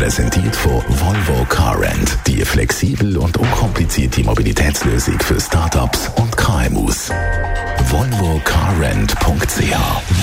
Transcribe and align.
Präsentiert 0.00 0.56
von 0.56 0.82
Volvo 0.88 1.44
Car 1.50 1.78
Rent. 1.78 2.16
Die 2.26 2.42
flexibel 2.42 3.18
und 3.18 3.36
unkomplizierte 3.36 4.24
Mobilitätslösung 4.24 5.20
für 5.20 5.38
Startups 5.38 6.10
und 6.16 6.34
KMUs 6.38 7.10
volvocarrent.ch. 7.90 9.74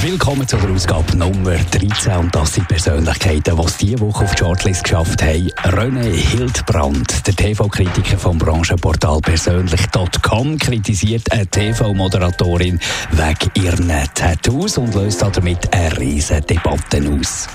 Willkommen 0.01 0.47
zur 0.47 0.63
Ausgabe 0.69 1.17
Nummer 1.17 1.57
13 1.57 2.13
und 2.15 2.33
das 2.33 2.53
sind 2.53 2.65
Persönlichkeiten, 2.69 3.57
die 3.57 3.61
es 3.61 3.77
diese 3.77 3.99
Woche 3.99 4.23
auf 4.23 4.35
die 4.35 4.37
Shortlist 4.39 4.83
geschafft 4.85 5.21
haben. 5.21 5.49
René 5.63 6.13
Hildbrand, 6.13 7.27
der 7.27 7.35
TV-Kritiker 7.35 8.17
vom 8.17 8.37
Branchenportal 8.37 9.19
persönlich.com, 9.19 10.57
kritisiert 10.57 11.29
eine 11.33 11.45
TV-Moderatorin 11.47 12.79
wegen 13.11 13.65
ihren 13.65 13.91
Tattoos 14.13 14.77
und 14.77 14.95
löst 14.95 15.21
damit 15.21 15.73
eine 15.73 15.97
riesige 15.97 16.41
Debatte 16.41 17.01
aus. 17.19 17.47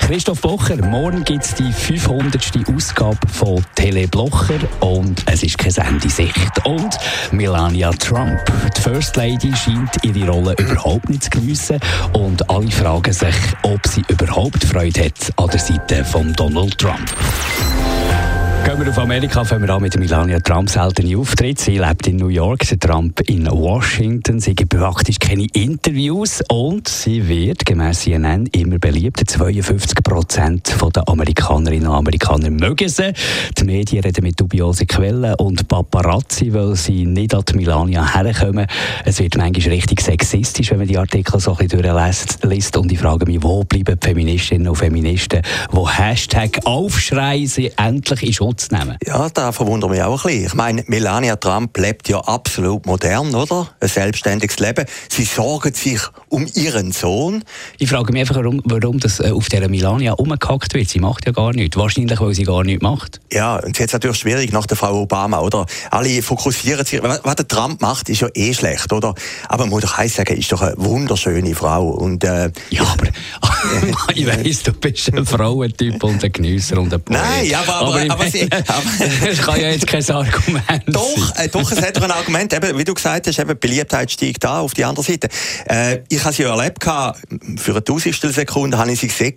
Christoph 0.00 0.42
Blocher, 0.42 0.76
morgen 0.84 1.24
gibt 1.24 1.44
es 1.44 1.54
die 1.54 1.63
500. 1.72 2.34
Ausgabe 2.74 3.18
von 3.32 3.64
Teleblocher 3.74 4.58
und 4.80 5.22
es 5.26 5.42
ist 5.42 5.58
keine 5.58 5.72
Sendesicht. 5.72 6.64
Und 6.64 6.96
Melania 7.32 7.90
Trump, 7.92 8.40
die 8.76 8.80
First 8.80 9.16
Lady, 9.16 9.52
scheint 9.54 9.90
ihre 10.02 10.30
Rolle 10.30 10.54
überhaupt 10.58 11.08
nicht 11.08 11.24
zu 11.24 11.30
geniessen 11.30 11.80
und 12.12 12.48
alle 12.50 12.70
fragen 12.70 13.12
sich, 13.12 13.34
ob 13.62 13.86
sie 13.86 14.02
überhaupt 14.08 14.64
Freude 14.64 15.04
hat 15.04 15.32
an 15.36 15.48
der 15.48 15.60
Seite 15.60 16.04
von 16.04 16.32
Donald 16.34 16.78
Trump. 16.78 17.14
Gehen 18.64 18.80
wir 18.80 18.88
auf 18.88 18.98
Amerika, 18.98 19.44
fangen 19.44 19.66
wir 19.66 19.74
an 19.74 19.82
mit 19.82 19.94
Melania 19.98 20.40
Trump 20.40 20.70
seltene 20.70 21.18
Auftritt. 21.18 21.60
Sie 21.60 21.76
lebt 21.76 22.06
in 22.06 22.16
New 22.16 22.28
York, 22.28 22.66
der 22.66 22.78
Trump 22.78 23.20
in 23.28 23.46
Washington. 23.46 24.40
Sie 24.40 24.54
gibt 24.54 24.74
praktisch 24.74 25.18
keine 25.18 25.46
Interviews 25.52 26.42
und 26.48 26.88
sie 26.88 27.28
wird 27.28 27.66
gemäss 27.66 28.00
CNN 28.00 28.46
immer 28.46 28.78
beliebter. 28.78 29.26
52 29.26 30.02
Prozent 30.02 30.74
der 30.96 31.06
Amerikanerinnen 31.06 31.88
und 31.88 31.94
Amerikaner 31.94 32.48
mögen 32.48 32.88
sie. 32.88 33.12
Die 33.58 33.64
Medien 33.64 34.02
reden 34.02 34.24
mit 34.24 34.40
dubiosen 34.40 34.86
Quellen 34.86 35.34
und 35.34 35.68
Paparazzi, 35.68 36.54
weil 36.54 36.74
sie 36.74 37.04
nicht 37.04 37.34
an 37.34 37.44
die 37.46 37.56
Melania 37.56 38.14
herkommen. 38.14 38.66
Es 39.04 39.18
wird 39.18 39.36
manchmal 39.36 39.74
richtig 39.74 40.00
sexistisch, 40.00 40.70
wenn 40.70 40.78
man 40.78 40.88
die 40.88 40.96
Artikel 40.96 41.38
so 41.38 41.54
ein 41.54 41.68
bisschen 41.68 41.82
durchliest. 41.82 42.78
Und 42.78 42.90
ich 42.90 42.98
frage 42.98 43.26
mich, 43.26 43.42
wo 43.42 43.62
bleiben 43.64 43.98
die 44.02 44.06
Feministinnen 44.06 44.68
und 44.68 44.76
Feministen, 44.76 45.42
wo 45.70 45.86
Hashtag 45.86 46.60
Aufschrei 46.64 47.44
sie 47.44 47.70
endlich 47.76 48.22
in 48.22 48.32
Zu 48.56 48.74
nehmen. 48.74 48.96
Ja, 49.06 49.28
da 49.28 49.52
verwundert 49.52 49.90
mich 49.90 50.02
auch 50.02 50.24
ein 50.24 50.30
bisschen. 50.30 50.46
Ich 50.46 50.54
meine, 50.54 50.84
Melania 50.86 51.36
Trump 51.36 51.76
lebt 51.78 52.08
ja 52.08 52.20
absolut 52.20 52.86
modern, 52.86 53.34
oder? 53.34 53.68
Ein 53.80 53.88
selbstständiges 53.88 54.58
Leben. 54.58 54.86
Sie 55.08 55.24
sorgen 55.24 55.74
sich 55.74 56.00
um 56.28 56.46
ihren 56.54 56.92
Sohn. 56.92 57.44
Ich 57.78 57.88
frage 57.88 58.12
mich 58.12 58.20
einfach, 58.20 58.36
warum, 58.36 58.60
warum 58.64 59.00
das 59.00 59.20
äh, 59.20 59.30
auf 59.30 59.48
dieser 59.48 59.68
Melania 59.68 60.12
umgehackt 60.12 60.74
wird. 60.74 60.88
Sie 60.88 61.00
macht 61.00 61.26
ja 61.26 61.32
gar 61.32 61.52
nichts. 61.52 61.76
Wahrscheinlich, 61.76 62.20
weil 62.20 62.34
sie 62.34 62.44
gar 62.44 62.64
nichts 62.64 62.82
macht. 62.82 63.20
Ja, 63.32 63.56
und 63.56 63.78
jetzt 63.78 63.92
natürlich 63.92 64.18
schwierig 64.18 64.52
nach 64.52 64.66
der 64.66 64.76
Frau 64.76 65.02
Obama, 65.02 65.40
oder? 65.40 65.66
Alle 65.90 66.22
fokussieren 66.22 66.84
sich. 66.84 67.02
Was 67.02 67.36
der 67.36 67.48
Trump 67.48 67.80
macht, 67.80 68.08
ist 68.08 68.20
ja 68.20 68.28
eh 68.34 68.54
schlecht, 68.54 68.92
oder? 68.92 69.14
Aber 69.48 69.64
man 69.64 69.70
muss 69.70 69.82
doch 69.82 69.98
eins 69.98 70.14
sagen, 70.14 70.36
ist 70.36 70.52
doch 70.52 70.62
eine 70.62 70.74
wunderschöne 70.76 71.54
Frau. 71.54 71.88
Und, 71.88 72.24
äh, 72.24 72.50
ja, 72.70 72.82
aber 72.82 73.08
ich 74.14 74.26
weiss, 74.26 74.62
du 74.62 74.72
bist 74.72 75.12
ein 75.12 75.26
Frauentyp 75.26 76.02
und 76.02 76.22
ein 76.22 76.32
Genüsser 76.32 76.78
und 76.78 76.92
ein 76.92 77.00
Poet. 77.00 77.18
Nein, 77.18 77.54
aber, 77.54 77.74
aber, 77.74 78.00
aber, 78.00 78.12
aber 78.12 78.24
das 79.24 79.38
kann 79.38 79.60
ja 79.60 79.70
jetzt 79.70 79.86
kein 79.86 80.08
Argument 80.10 80.82
Doch, 80.86 81.36
äh, 81.36 81.48
doch, 81.48 81.70
es 81.70 81.80
hat 81.80 81.96
doch 81.96 82.02
ein 82.02 82.10
Argument. 82.10 82.52
Eben, 82.52 82.78
wie 82.78 82.84
du 82.84 82.94
gesagt 82.94 83.26
hast, 83.26 83.38
eben, 83.38 83.58
Beliebtheit 83.58 84.10
steigt 84.10 84.44
da 84.44 84.60
auf 84.60 84.74
die 84.74 84.84
andere 84.84 85.04
Seite. 85.04 85.28
Äh, 85.66 86.00
ich 86.08 86.22
habe 86.24 86.34
sie 86.34 86.42
ja 86.42 86.56
erlebt, 86.56 86.82
für 86.84 87.70
eine 87.70 87.84
Tausendstel 87.84 88.32
Sekunde 88.32 88.78
habe 88.78 88.92
ich 88.92 89.00
sie 89.00 89.08
gesehen 89.08 89.34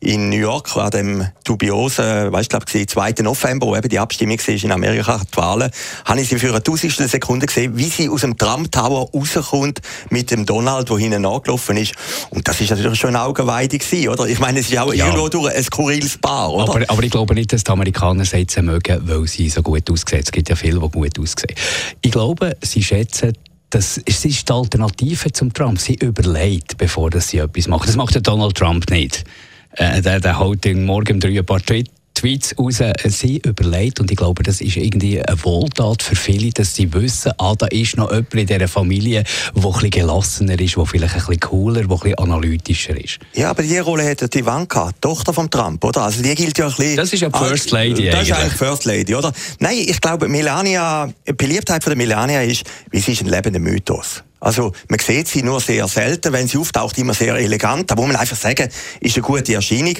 in 0.00 0.30
New 0.30 0.36
York 0.36 0.76
an 0.76 0.90
dem 0.90 1.28
dubiosen, 1.44 2.32
weißt 2.32 2.52
du, 2.52 2.58
glaube 2.58 2.86
2. 2.86 3.22
November, 3.22 3.66
wo 3.66 3.76
eben 3.76 3.88
die 3.88 3.98
Abstimmung 3.98 4.38
war 4.38 4.54
in 4.54 4.72
Amerika, 4.72 5.20
die 5.32 5.36
Wahlen, 5.36 5.70
habe 6.04 6.20
ich 6.20 6.28
sie 6.28 6.38
für 6.38 6.48
eine 6.48 6.62
Tausendstel 6.62 7.08
Sekunde 7.08 7.46
gesehen, 7.46 7.76
wie 7.76 7.88
sie 7.88 8.08
aus 8.08 8.22
dem 8.22 8.36
Trump 8.36 8.70
Tower 8.72 9.10
rauskommt 9.12 9.80
mit 10.10 10.30
dem 10.30 10.46
Donald, 10.46 10.88
der 10.88 10.98
hinten 10.98 11.24
angelaufen 11.26 11.76
ist. 11.76 11.94
Und 12.30 12.46
das 12.48 12.60
ist 12.60 12.70
natürlich 12.70 12.98
schon 12.98 13.10
eine 13.10 13.22
Augenweide 13.22 13.78
gewesen, 13.78 14.08
oder? 14.08 14.26
Ich 14.26 14.38
meine, 14.38 14.60
es 14.60 14.70
ist 14.70 14.78
auch 14.78 14.92
ja. 14.92 15.06
irgendwo 15.06 15.28
durch 15.28 15.54
ein 15.54 15.62
skurriles 15.62 16.18
Paar, 16.18 16.52
oder? 16.52 16.70
Aber, 16.74 16.84
aber 16.88 17.02
ich 17.02 17.10
glaube 17.10 17.34
nicht, 17.34 17.52
dass 17.52 17.64
die 17.64 17.70
Amerikaner 17.70 18.24
jetzt 18.38 18.60
mögen, 18.60 19.00
weil 19.02 19.26
sie 19.26 19.48
so 19.48 19.62
gut 19.62 19.90
aussehen. 19.90 20.22
Es 20.24 20.32
gibt 20.32 20.48
ja 20.48 20.56
viele, 20.56 20.80
die 20.80 20.88
gut 20.88 21.18
aussehen. 21.18 21.54
Ich 22.02 22.10
glaube, 22.10 22.56
sie 22.62 22.82
schätzen 22.82 23.32
das 23.70 23.98
ist, 23.98 24.24
die 24.24 24.52
Alternative 24.52 25.30
zum 25.32 25.52
Trump. 25.52 25.78
Sie 25.78 25.94
überlegt, 25.94 26.78
bevor 26.78 27.10
sie 27.20 27.38
etwas 27.38 27.68
macht. 27.68 27.86
Das 27.86 27.96
macht 27.96 28.26
Donald 28.26 28.56
Trump 28.56 28.90
nicht. 28.90 29.24
Äh, 29.72 30.00
der, 30.00 30.20
der 30.20 30.38
haut 30.38 30.64
morgen 30.64 31.14
um 31.14 31.20
drei 31.20 31.38
ein 31.38 31.44
paar 31.44 31.60
Tweets 31.60 31.90
Tweets 32.18 32.54
raus, 32.58 32.80
sie 33.04 33.40
überlegt, 33.44 34.00
und 34.00 34.10
ich 34.10 34.16
glaube, 34.16 34.42
das 34.42 34.60
ist 34.60 34.76
irgendwie 34.76 35.22
eine 35.22 35.44
Wohltat 35.44 36.02
für 36.02 36.16
viele, 36.16 36.50
dass 36.50 36.74
sie 36.74 36.92
wissen, 36.92 37.32
ah, 37.38 37.54
da 37.56 37.66
ist 37.66 37.96
noch 37.96 38.10
jemand 38.10 38.34
in 38.34 38.46
dieser 38.46 38.66
Familie, 38.66 39.22
der 39.54 39.64
ein 39.64 39.72
bisschen 39.72 39.90
gelassener 39.90 40.58
ist, 40.60 40.76
der 40.76 40.86
vielleicht 40.86 41.14
ein 41.14 41.20
bisschen 41.20 41.40
cooler, 41.40 41.82
der 41.82 41.90
ein 41.90 41.98
bisschen 41.98 42.18
analytischer 42.18 43.02
ist. 43.02 43.18
Ja, 43.34 43.50
aber 43.50 43.62
die 43.62 43.78
Rolle 43.78 44.10
hat 44.10 44.34
die 44.34 44.38
Ivanka, 44.40 44.90
die 44.90 45.00
Tochter 45.00 45.32
von 45.32 45.48
Trump, 45.48 45.84
oder? 45.84 46.02
Also 46.02 46.20
die 46.20 46.34
gilt 46.34 46.58
ja 46.58 46.66
ein 46.66 46.74
bisschen... 46.74 46.96
Das 46.96 47.12
ist 47.12 47.20
ja 47.20 47.30
First 47.30 47.70
Lady 47.70 48.06
Das 48.06 48.14
eigentlich. 48.14 48.30
ist 48.30 48.36
eigentlich 48.36 48.54
First 48.54 48.84
Lady, 48.84 49.14
oder? 49.14 49.32
Nein, 49.60 49.76
ich 49.78 50.00
glaube, 50.00 50.28
Melania, 50.28 51.12
die 51.26 51.32
Beliebtheit 51.32 51.84
von 51.84 51.90
der 51.90 51.96
Melania 51.96 52.42
ist, 52.42 52.64
wie 52.90 52.98
sie 52.98 53.12
ist 53.12 53.22
ein 53.22 53.28
lebender 53.28 53.60
Mythos. 53.60 54.24
Also, 54.40 54.72
man 54.88 54.98
sieht 54.98 55.28
sie 55.28 55.42
nur 55.42 55.60
sehr 55.60 55.88
selten. 55.88 56.32
Wenn 56.32 56.46
sie 56.46 56.58
auftaucht, 56.58 56.96
immer 56.98 57.14
sehr 57.14 57.34
elegant. 57.34 57.90
Da 57.90 57.96
muss 57.96 58.06
man 58.06 58.16
einfach 58.16 58.36
sagen, 58.36 58.68
ist 59.00 59.16
eine 59.16 59.22
gute 59.22 59.54
Erscheinung. 59.54 59.94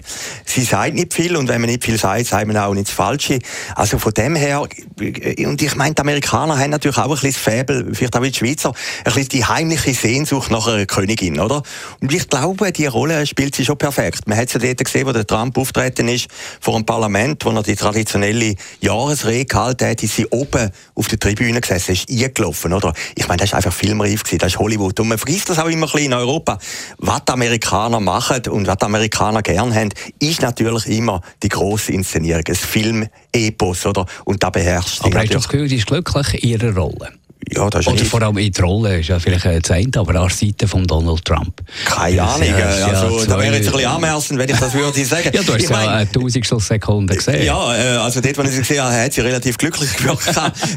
Sie 0.45 0.63
sagt 0.63 0.95
nicht 0.95 1.13
viel 1.13 1.37
und 1.37 1.49
wenn 1.49 1.61
man 1.61 1.71
nicht 1.71 1.85
viel 1.85 1.99
sagt, 1.99 2.27
sagt 2.27 2.47
man 2.47 2.57
auch 2.57 2.75
nicht 2.75 2.89
das 2.89 2.95
Falsche. 2.95 3.39
Also 3.75 3.99
von 3.99 4.13
dem 4.13 4.37
her, 4.37 4.61
und 4.61 5.63
ich 5.63 5.75
meine, 5.75 5.95
die 5.95 6.01
Amerikaner 6.01 6.59
haben 6.59 6.71
natürlich 6.71 6.99
auch 6.99 7.05
ein 7.05 7.11
bisschen 7.11 7.33
das 7.33 7.41
Faible, 7.41 7.95
vielleicht 7.95 8.17
auch 8.17 8.23
die 8.23 8.35
Schweizer, 8.35 8.73
ein 9.05 9.13
bisschen 9.13 9.29
die 9.31 9.45
heimliche 9.45 9.95
Sehnsucht 9.95 10.51
nach 10.51 10.67
einer 10.67 10.87
Königin, 10.87 11.41
oder? 11.41 11.63
Und 12.01 12.13
ich 12.13 12.29
glaube, 12.29 12.73
die 12.73 12.87
Rolle 12.87 13.27
spielt 13.27 13.55
sie 13.55 13.65
schon 13.65 13.79
perfekt. 13.79 14.27
Man 14.27 14.39
hat 14.39 14.53
ja 14.53 14.61
dort 14.61 14.85
gesehen, 14.85 15.07
wo 15.07 15.13
der 15.13 15.27
Trump 15.27 15.59
auftreten 15.59 16.09
ist, 16.09 16.29
vor 16.61 16.75
dem 16.75 16.87
Parlament, 16.87 17.45
wo 17.45 17.51
er 17.51 17.63
die 17.63 17.77
traditionelle 17.77 18.55
Jahresrede 18.81 19.47
gehalten 19.47 19.89
hat, 19.89 20.03
ist 20.03 20.17
sie 20.17 20.27
oben 20.27 20.71
auf 20.95 21.09
der 21.09 21.19
Tribüne 21.19 21.61
gesessen, 21.61 21.93
ist 21.93 22.09
eingelaufen, 22.09 22.73
oder? 22.73 22.93
Ich 23.15 23.27
meine, 23.27 23.39
das 23.39 23.51
ist 23.51 23.55
einfach 23.55 23.73
filmreif 23.73 24.23
gewesen. 24.29 24.39
Das 24.39 24.53
ist 24.53 24.59
Hollywood. 24.59 25.01
Und 25.01 25.09
man 25.09 25.19
vergisst 25.19 25.51
das 25.51 25.59
auch 25.59 25.67
immer 25.67 25.87
ein 25.87 25.93
bisschen 25.93 26.07
in 26.07 26.15
Europa. 26.15 26.59
Was 26.99 27.25
die 27.25 27.33
Amerikaner 27.33 28.01
machen 28.01 28.43
und 28.51 28.67
was 28.67 28.77
die 28.77 28.85
Amerikaner 28.85 29.43
gern 29.43 29.75
haben, 29.75 29.91
ist 30.19 30.43
natürlich 30.43 30.87
immer 30.87 31.21
die 31.43 31.49
grosse 31.49 31.93
Inszenierung, 31.93 32.45
ein 32.47 32.55
Film-Epos, 32.55 33.87
oder? 33.87 34.07
Und 34.25 34.43
da 34.43 34.51
beherrscht 34.51 35.01
Aber 35.03 35.19
hast 35.19 35.31
du 35.31 35.35
das 35.35 35.49
Gefühl, 35.49 35.69
sie 35.69 35.77
ist 35.77 35.87
glücklich 35.87 36.43
in 36.43 36.51
ihrer 36.51 36.75
Rolle? 36.75 37.18
Ja, 37.47 37.71
das 37.71 37.87
ist 37.87 37.93
Oder 37.93 38.05
vor 38.05 38.23
allem 38.23 38.37
in 38.39 38.53
der 38.53 38.65
Rolle, 38.65 38.99
ist 38.99 39.09
ja 39.09 39.19
vielleicht 39.19 39.47
ein 39.47 39.63
Zeit, 39.63 39.97
aber 39.97 40.15
an 40.17 40.29
der 40.29 40.37
Seite 40.37 40.67
von 40.67 40.85
Donald 40.85 41.25
Trump. 41.25 41.63
Keine 41.85 42.23
Ahnung, 42.23 42.49
ja, 42.49 42.67
also, 42.67 43.21
ja, 43.21 43.27
da 43.27 43.39
wäre 43.39 43.55
jetzt 43.55 43.69
ein 43.69 43.73
bisschen 43.73 43.91
anmaßend, 43.91 44.39
wenn 44.39 44.49
ich 44.51 44.57
das 44.57 44.75
würde 44.75 45.05
sagen. 45.05 45.31
ja, 45.33 45.43
du 45.43 45.53
hast 45.55 45.63
ich 45.63 45.71
ja 45.71 45.77
eine 45.77 46.11
Tausendstel 46.11 46.61
Sekunde 46.61 47.15
gesehen. 47.15 47.45
Ja, 47.45 47.77
äh, 47.77 47.97
also 47.99 48.21
dort, 48.21 48.37
wo 48.39 48.43
ich 48.43 48.51
sie 48.51 48.59
gesehen 48.59 48.83
habe, 48.83 48.93
hat 48.93 49.13
sie 49.13 49.21
relativ 49.21 49.57
glücklich 49.57 49.93
gewirkt, 49.97 50.29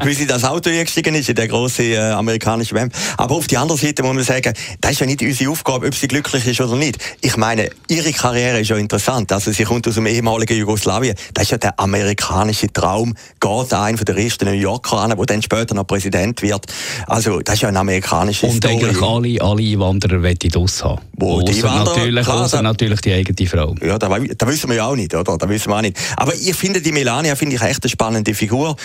wie 0.03 0.13
sie 0.13 0.27
das 0.27 0.43
Auto 0.43 0.69
eingestiegen 0.69 1.15
ist, 1.15 1.29
in 1.29 1.35
der 1.35 1.47
grossen 1.47 1.85
äh, 1.85 1.97
amerikanischen 1.97 2.77
WM. 2.77 2.89
Aber 3.17 3.35
auf 3.35 3.47
die 3.47 3.57
andere 3.57 3.77
Seite 3.77 4.03
muss 4.03 4.13
man 4.13 4.23
sagen, 4.23 4.53
das 4.79 4.91
ist 4.91 4.99
ja 4.99 5.07
nicht 5.07 5.21
unsere 5.21 5.49
Aufgabe, 5.49 5.87
ob 5.87 5.95
sie 5.95 6.07
glücklich 6.07 6.45
ist 6.45 6.61
oder 6.61 6.75
nicht. 6.75 6.99
Ich 7.21 7.37
meine, 7.37 7.69
ihre 7.89 8.13
Karriere 8.13 8.59
ist 8.59 8.69
ja 8.69 8.77
interessant. 8.77 9.31
Also 9.33 9.51
sie 9.51 9.63
kommt 9.63 9.87
aus 9.87 9.95
dem 9.95 10.05
ehemaligen 10.05 10.57
Jugoslawien. 10.57 11.15
Das 11.33 11.45
ist 11.45 11.51
ja 11.51 11.57
der 11.57 11.79
amerikanische 11.79 12.71
Traum. 12.71 13.15
Geht 13.39 13.73
ein 13.73 13.97
von 13.97 14.05
der 14.05 14.17
ersten 14.17 14.45
New 14.45 14.51
Yorker 14.51 14.97
an, 14.99 15.09
der 15.17 15.25
dann 15.25 15.41
später 15.41 15.73
noch 15.73 15.87
Präsident 15.87 16.41
wird 16.41 16.50
wird. 16.51 16.65
Also, 17.07 17.39
das 17.39 17.55
ist 17.55 17.61
ja 17.61 17.69
eine 17.69 17.79
amerikanische 17.79 18.47
Und 18.47 18.57
Story. 18.57 18.73
eigentlich 18.73 19.01
alle, 19.01 19.41
alle 19.41 19.61
Einwanderer 19.61 20.21
wollen 20.21 20.37
das 20.49 20.83
haben. 20.83 21.01
Wo, 21.13 21.41
die 21.41 21.61
natürlich, 21.61 22.25
klar, 22.25 22.49
da, 22.49 22.61
natürlich 22.61 23.01
die 23.01 23.13
eigene 23.13 23.47
Frau. 23.47 23.75
Ja, 23.81 23.97
da, 23.97 24.09
da 24.09 24.47
wissen 24.47 24.69
wir 24.69 24.77
ja 24.77 24.85
auch 24.87 24.95
nicht, 24.95 25.13
oder? 25.13 25.37
Da 25.37 25.49
wissen 25.49 25.69
wir 25.69 25.77
auch 25.77 25.81
nicht. 25.81 25.97
Aber 26.17 26.33
ich 26.33 26.55
finde, 26.55 26.81
die 26.81 26.91
Melania 26.91 27.35
finde 27.35 27.55
ich 27.55 27.61
echt 27.61 27.83
eine 27.83 27.89
spannende 27.89 28.33
Figur 28.33 28.75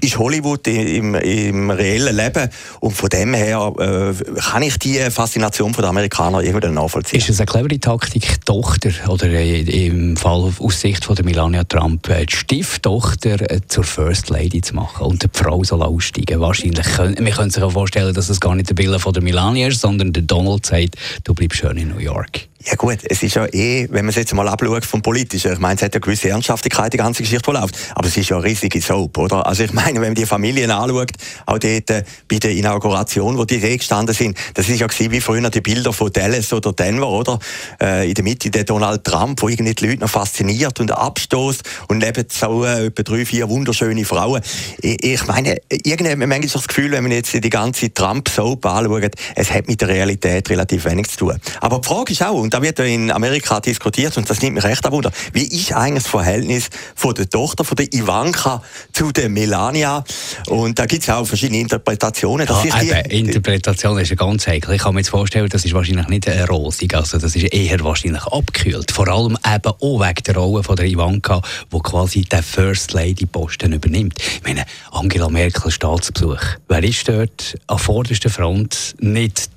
ist 0.00 0.18
Hollywood 0.18 0.66
im, 0.66 1.14
im 1.14 1.70
reellen 1.70 2.16
Leben. 2.16 2.48
Und 2.80 2.92
von 2.92 3.08
dem 3.08 3.34
her 3.34 3.72
äh, 3.78 4.40
kann 4.40 4.62
ich 4.62 4.78
die 4.78 4.98
Faszination 5.10 5.72
der 5.72 5.84
Amerikaner 5.84 6.40
irgendwie 6.42 6.68
nachvollziehen. 6.68 7.20
Ist 7.20 7.30
es 7.30 7.40
eine 7.40 7.46
clevere 7.46 7.78
Taktik, 7.78 8.44
Tochter, 8.44 8.90
oder 9.08 9.26
im 9.40 10.16
Fall 10.16 10.52
aus 10.58 10.80
Sicht 10.80 11.04
von 11.04 11.16
der 11.16 11.24
Melania 11.24 11.64
Trump, 11.64 12.08
äh, 12.08 12.26
die 12.26 12.36
Stieftochter 12.36 13.50
äh, 13.50 13.60
zur 13.66 13.84
First 13.84 14.30
Lady 14.30 14.60
zu 14.60 14.74
machen 14.74 15.06
und 15.06 15.22
die 15.22 15.28
Frau 15.32 15.62
soll 15.64 15.82
aussteigen? 15.82 16.40
Wahrscheinlich. 16.40 16.86
Wir 16.86 17.32
können 17.32 17.50
sich 17.50 17.62
auch 17.62 17.72
vorstellen, 17.72 18.14
dass 18.14 18.28
es 18.28 18.40
gar 18.40 18.54
nicht 18.54 18.68
der 18.68 18.74
Bild 18.74 19.00
von 19.00 19.12
der 19.12 19.22
Melania 19.22 19.68
ist, 19.68 19.80
sondern 19.80 20.12
der 20.12 20.22
Donald 20.22 20.66
sagt, 20.66 20.96
du 21.24 21.34
bleibst 21.34 21.58
schön 21.58 21.76
in 21.76 21.88
New 21.88 21.98
York. 21.98 22.48
Ja 22.66 22.76
gut, 22.76 23.00
es 23.04 23.22
ist 23.22 23.34
ja 23.34 23.44
eh, 23.52 23.86
wenn 23.90 24.06
man 24.06 24.08
es 24.08 24.16
jetzt 24.16 24.32
mal 24.32 24.48
abschaut 24.48 24.86
vom 24.86 25.02
Politischen, 25.02 25.52
ich 25.52 25.58
meine, 25.58 25.74
es 25.74 25.82
hat 25.82 25.92
eine 25.92 26.00
gewisse 26.00 26.30
Ernsthaftigkeit, 26.30 26.90
die 26.94 26.96
ganze 26.96 27.22
Geschichte, 27.22 27.50
die 27.50 27.58
läuft, 27.58 27.76
aber 27.94 28.08
es 28.08 28.16
ist 28.16 28.30
ja 28.30 28.36
eine 28.36 28.46
riesige 28.46 28.80
Soap, 28.80 29.18
oder? 29.18 29.46
Also 29.46 29.64
ich 29.64 29.74
meine, 29.74 30.00
wenn 30.00 30.08
man 30.08 30.14
die 30.14 30.24
Familien 30.24 30.70
anschaut, 30.70 31.10
auch 31.44 31.58
dort 31.58 31.90
äh, 31.90 32.04
bei 32.26 32.38
der 32.38 32.52
Inauguration, 32.52 33.36
wo 33.36 33.44
die 33.44 33.56
Idee 33.56 33.76
gestanden 33.76 34.14
sind, 34.14 34.38
das 34.54 34.70
ist 34.70 34.80
ja 34.80 34.86
wie 34.88 35.20
früher 35.20 35.50
die 35.50 35.60
Bilder 35.60 35.92
von 35.92 36.10
Dallas 36.10 36.54
oder 36.54 36.72
Denver, 36.72 37.08
oder? 37.08 37.38
Äh, 37.82 38.08
in 38.08 38.14
der 38.14 38.24
Mitte 38.24 38.50
der 38.50 38.64
Donald 38.64 39.04
Trump, 39.04 39.42
wo 39.42 39.50
irgendwie 39.50 39.74
die 39.74 39.86
Leute 39.86 40.00
noch 40.00 40.10
fasziniert 40.10 40.80
und 40.80 40.90
abstoßt 40.90 41.62
und 41.88 41.98
neben 41.98 42.24
so 42.30 42.64
äh, 42.64 42.86
etwa 42.86 43.02
drei, 43.02 43.26
vier 43.26 43.50
wunderschöne 43.50 44.06
Frauen. 44.06 44.40
Ich, 44.80 45.04
ich 45.04 45.26
meine, 45.26 45.58
irgendwie 45.68 46.16
manchmal 46.16 46.40
das 46.40 46.66
Gefühl, 46.66 46.92
wenn 46.92 47.02
man 47.02 47.12
jetzt 47.12 47.34
die 47.34 47.50
ganze 47.50 47.92
Trump-Soap 47.92 48.64
anschaut, 48.64 49.12
es 49.34 49.52
hat 49.52 49.68
mit 49.68 49.82
der 49.82 49.88
Realität 49.88 50.48
relativ 50.48 50.86
wenig 50.86 51.08
zu 51.08 51.18
tun. 51.18 51.38
Aber 51.60 51.80
die 51.80 51.86
Frage 51.86 52.12
ist 52.12 52.22
auch, 52.22 52.32
und 52.32 52.53
da 52.54 52.62
wird 52.62 52.78
ja 52.78 52.84
in 52.84 53.10
Amerika 53.10 53.58
diskutiert, 53.58 54.16
und 54.16 54.30
das 54.30 54.40
nimmt 54.40 54.54
mich 54.54 54.62
recht 54.62 54.86
an 54.86 54.92
Wunder, 54.92 55.10
wie 55.32 55.42
ist 55.42 55.72
eigentlich 55.72 56.04
das 56.04 56.12
Verhältnis 56.12 56.70
von 56.94 57.12
der 57.12 57.28
Tochter, 57.28 57.64
von 57.64 57.74
der 57.74 57.92
Ivanka 57.92 58.62
zu 58.92 59.10
der 59.10 59.28
Melania? 59.28 60.04
Und 60.46 60.78
da 60.78 60.86
gibt 60.86 61.02
es 61.02 61.10
auch 61.10 61.26
verschiedene 61.26 61.58
Interpretationen. 61.58 62.46
Ja, 62.46 62.80
eben, 62.80 63.08
die, 63.08 63.18
Interpretation 63.18 63.98
ist 63.98 64.10
ja 64.10 64.14
ganz 64.14 64.46
heikel. 64.46 64.72
Ich 64.72 64.82
kann 64.82 64.94
mir 64.94 65.00
jetzt 65.00 65.08
vorstellen, 65.08 65.48
das 65.48 65.64
ist 65.64 65.74
wahrscheinlich 65.74 66.06
nicht 66.06 66.28
rosig, 66.48 66.94
also 66.94 67.18
das 67.18 67.34
ist 67.34 67.52
eher 67.52 67.80
wahrscheinlich 67.80 68.22
abgekühlt. 68.22 68.92
Vor 68.92 69.08
allem 69.08 69.36
eben 69.52 69.72
auch 69.72 70.00
wegen 70.00 70.22
der 70.24 70.36
Rolle 70.36 70.62
von 70.62 70.76
der 70.76 70.86
Ivanka, 70.86 71.42
die 71.72 71.80
quasi 71.80 72.22
den 72.22 72.44
First 72.44 72.92
Lady 72.92 73.26
Posten 73.26 73.72
übernimmt. 73.72 74.14
Ich 74.20 74.44
meine, 74.44 74.64
Angela 74.92 75.28
Merkel 75.28 75.72
Staatsbesuch. 75.72 76.38
Wer 76.68 76.84
ist 76.84 77.08
dort 77.08 77.56
an 77.66 77.78
vorderster 77.80 78.30
Front 78.30 78.94
nicht 79.00 79.50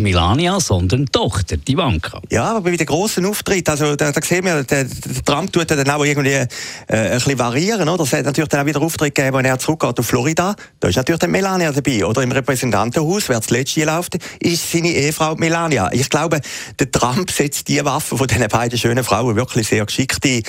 Melania, 0.00 0.60
sondern 0.60 1.06
Tochter, 1.06 1.56
die 1.56 1.72
Ivanka. 1.72 2.20
Ja, 2.30 2.50
aber 2.50 2.62
bei 2.62 2.76
den 2.76 2.86
grossen 2.86 3.26
Auftritt, 3.26 3.68
also 3.68 3.96
da, 3.96 4.12
da 4.12 4.22
sehen 4.22 4.44
wir, 4.44 4.62
der, 4.62 4.84
der 4.84 5.24
Trump 5.24 5.52
tut 5.52 5.70
dann 5.70 5.88
auch 5.90 6.04
irgendwie 6.04 6.30
äh, 6.30 6.46
ein 6.88 7.10
bisschen 7.12 7.38
variieren, 7.38 7.88
oder? 7.88 8.04
Es 8.04 8.12
hat 8.12 8.24
natürlich 8.24 8.48
dann 8.48 8.60
auch 8.60 8.66
wieder 8.66 8.80
Auftritt 8.80 9.14
gegeben, 9.14 9.36
wenn 9.36 9.44
er 9.44 9.58
zurückgeht 9.58 9.98
auf 9.98 10.06
Florida. 10.06 10.54
Da 10.80 10.88
ist 10.88 10.96
natürlich 10.96 11.18
dann 11.18 11.30
Melania 11.30 11.72
dabei. 11.72 12.06
Oder 12.06 12.22
im 12.22 12.32
Repräsentantenhaus, 12.32 13.28
wer 13.28 13.40
das 13.40 13.50
letzte 13.50 13.84
läuft, 13.84 14.18
ist 14.40 14.70
seine 14.70 14.88
Ehefrau 14.88 15.34
Melania. 15.34 15.90
Ich 15.92 16.08
glaube, 16.08 16.40
der 16.78 16.90
Trump 16.90 17.30
setzt 17.30 17.68
die 17.68 17.84
Waffen 17.84 18.18
von 18.18 18.26
diesen 18.26 18.46
beiden 18.48 18.78
schönen 18.78 19.04
Frauen 19.04 19.36
wirklich 19.36 19.68
sehr 19.68 19.84
geschickt 19.84 20.24
ein. 20.24 20.42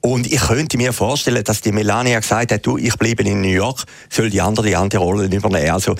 Und 0.00 0.32
ich 0.32 0.40
könnte 0.40 0.76
mir 0.76 0.92
vorstellen, 0.92 1.44
dass 1.44 1.60
die 1.60 1.70
Melania 1.70 2.18
gesagt 2.18 2.50
hat, 2.50 2.66
du, 2.66 2.76
ich 2.76 2.96
bleibe 2.96 3.22
in 3.22 3.40
New 3.40 3.48
York, 3.48 3.84
soll 4.10 4.30
die 4.30 4.40
andere 4.40 4.66
die 4.66 4.76
andere 4.76 5.02
Rolle 5.02 5.26
übernehmen. 5.26 5.70
Also, 5.70 5.94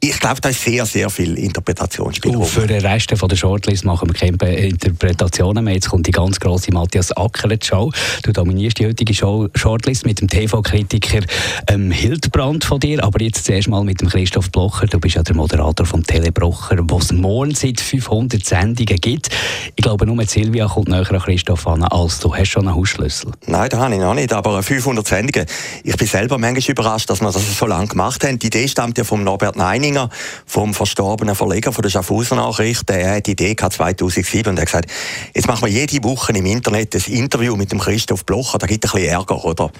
ich 0.00 0.18
glaube, 0.18 0.40
da 0.40 0.48
ist 0.48 0.62
sehr, 0.62 0.84
sehr 0.84 1.08
viel 1.10 1.38
Interpretationsspiel. 1.38 2.35
Uh, 2.36 2.44
für 2.44 2.66
den 2.66 2.84
Rest 2.84 3.16
von 3.16 3.28
der 3.30 3.36
Shortlist 3.36 3.86
machen 3.86 4.10
wir 4.10 4.14
keine 4.14 4.56
Interpretationen 4.56 5.64
mehr. 5.64 5.74
Jetzt 5.74 5.88
kommt 5.88 6.06
die 6.06 6.10
ganz 6.10 6.38
grosse 6.38 6.70
Matthias 6.70 7.10
Ackeret-Show. 7.16 7.90
Du 8.24 8.32
dominierst 8.32 8.78
die 8.78 8.86
heutige 8.86 9.14
Show 9.14 9.48
Shortlist 9.54 10.04
mit 10.04 10.20
dem 10.20 10.28
TV-Kritiker 10.28 11.20
ähm, 11.66 11.90
Hildbrand 11.90 12.64
von 12.64 12.78
dir, 12.78 13.02
aber 13.02 13.22
jetzt 13.22 13.46
zuerst 13.46 13.68
mal 13.68 13.82
mit 13.84 14.02
dem 14.02 14.08
Christoph 14.08 14.50
Blocher. 14.50 14.86
Du 14.86 15.00
bist 15.00 15.16
ja 15.16 15.22
der 15.22 15.34
Moderator 15.34 15.86
vom 15.86 16.02
Telebrocher, 16.04 16.76
wo 16.82 16.98
es 16.98 17.10
morgen 17.10 17.54
seit 17.54 17.80
500 17.80 18.44
Sendungen 18.44 19.00
gibt. 19.00 19.30
Ich 19.74 19.82
glaube, 19.82 20.04
nur 20.04 20.16
mit 20.16 20.28
Silvia 20.28 20.66
kommt 20.66 20.88
näher 20.88 21.10
an 21.10 21.20
Christoph 21.20 21.66
an, 21.66 21.84
als 21.84 22.20
du 22.20 22.34
hast 22.34 22.50
schon 22.50 22.68
einen 22.68 22.76
Hausschlüssel. 22.76 23.32
Nein, 23.46 23.70
das 23.70 23.80
habe 23.80 23.94
ich 23.94 24.00
noch 24.00 24.14
nicht, 24.14 24.34
aber 24.34 24.62
500 24.62 25.06
Sendungen. 25.06 25.46
Ich 25.84 25.96
bin 25.96 26.06
selber 26.06 26.36
manchmal 26.36 26.70
überrascht, 26.70 27.08
dass 27.08 27.22
wir 27.22 27.32
das 27.32 27.58
so 27.58 27.66
lange 27.66 27.86
gemacht 27.86 28.22
haben. 28.24 28.38
Die 28.38 28.48
Idee 28.48 28.68
stammt 28.68 28.98
ja 28.98 29.04
von 29.04 29.24
Norbert 29.24 29.56
Neininger, 29.56 30.10
vom 30.44 30.74
verstorbenen 30.74 31.34
Verleger 31.34 31.72
von 31.72 31.80
der 31.80 31.88
Schaffhauser 31.88 32.25
Nachricht. 32.34 32.90
Er 32.90 33.16
hat 33.16 33.26
die 33.26 33.32
Idee 33.32 33.54
2007 33.56 34.50
und 34.50 34.56
er 34.56 34.62
hat 34.62 34.66
gesagt, 34.66 34.90
jetzt 35.34 35.46
machen 35.46 35.66
wir 35.66 35.72
jede 35.72 36.02
Woche 36.04 36.32
im 36.32 36.46
Internet 36.46 36.94
ein 36.94 37.12
Interview 37.12 37.56
mit 37.56 37.72
dem 37.72 37.78
Christoph 37.78 38.24
Blocher, 38.24 38.58
da 38.58 38.66
gibt 38.66 38.84
es 38.84 38.92
ein 38.92 39.00
bisschen 39.00 39.12
Ärger, 39.12 39.44
oder? 39.44 39.70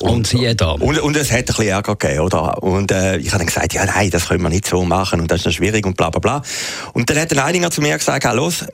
Und, 0.00 0.32
und 0.34 0.60
da. 0.60 0.70
Und, 0.72 0.98
und, 0.98 1.16
es 1.16 1.30
hat 1.30 1.38
ein 1.38 1.44
bisschen 1.44 1.68
Ärger 1.68 1.96
gegeben, 1.96 2.20
oder? 2.20 2.62
Und 2.62 2.90
äh, 2.90 3.18
ich 3.18 3.28
habe 3.28 3.38
dann 3.38 3.46
gesagt, 3.46 3.74
ja 3.74 3.84
nein, 3.84 4.10
das 4.10 4.28
können 4.28 4.42
wir 4.42 4.48
nicht 4.48 4.66
so 4.66 4.84
machen 4.84 5.20
und 5.20 5.30
das 5.30 5.40
ist 5.40 5.46
noch 5.46 5.52
schwierig 5.52 5.84
und 5.84 5.96
bla 5.96 6.10
bla 6.10 6.20
bla. 6.20 6.42
Und 6.92 7.10
dann 7.10 7.18
hat 7.18 7.30
der 7.30 7.38
Neininger 7.38 7.70
zu 7.70 7.82
mir 7.82 7.96
gesagt, 7.98 8.24
los, 8.34 8.64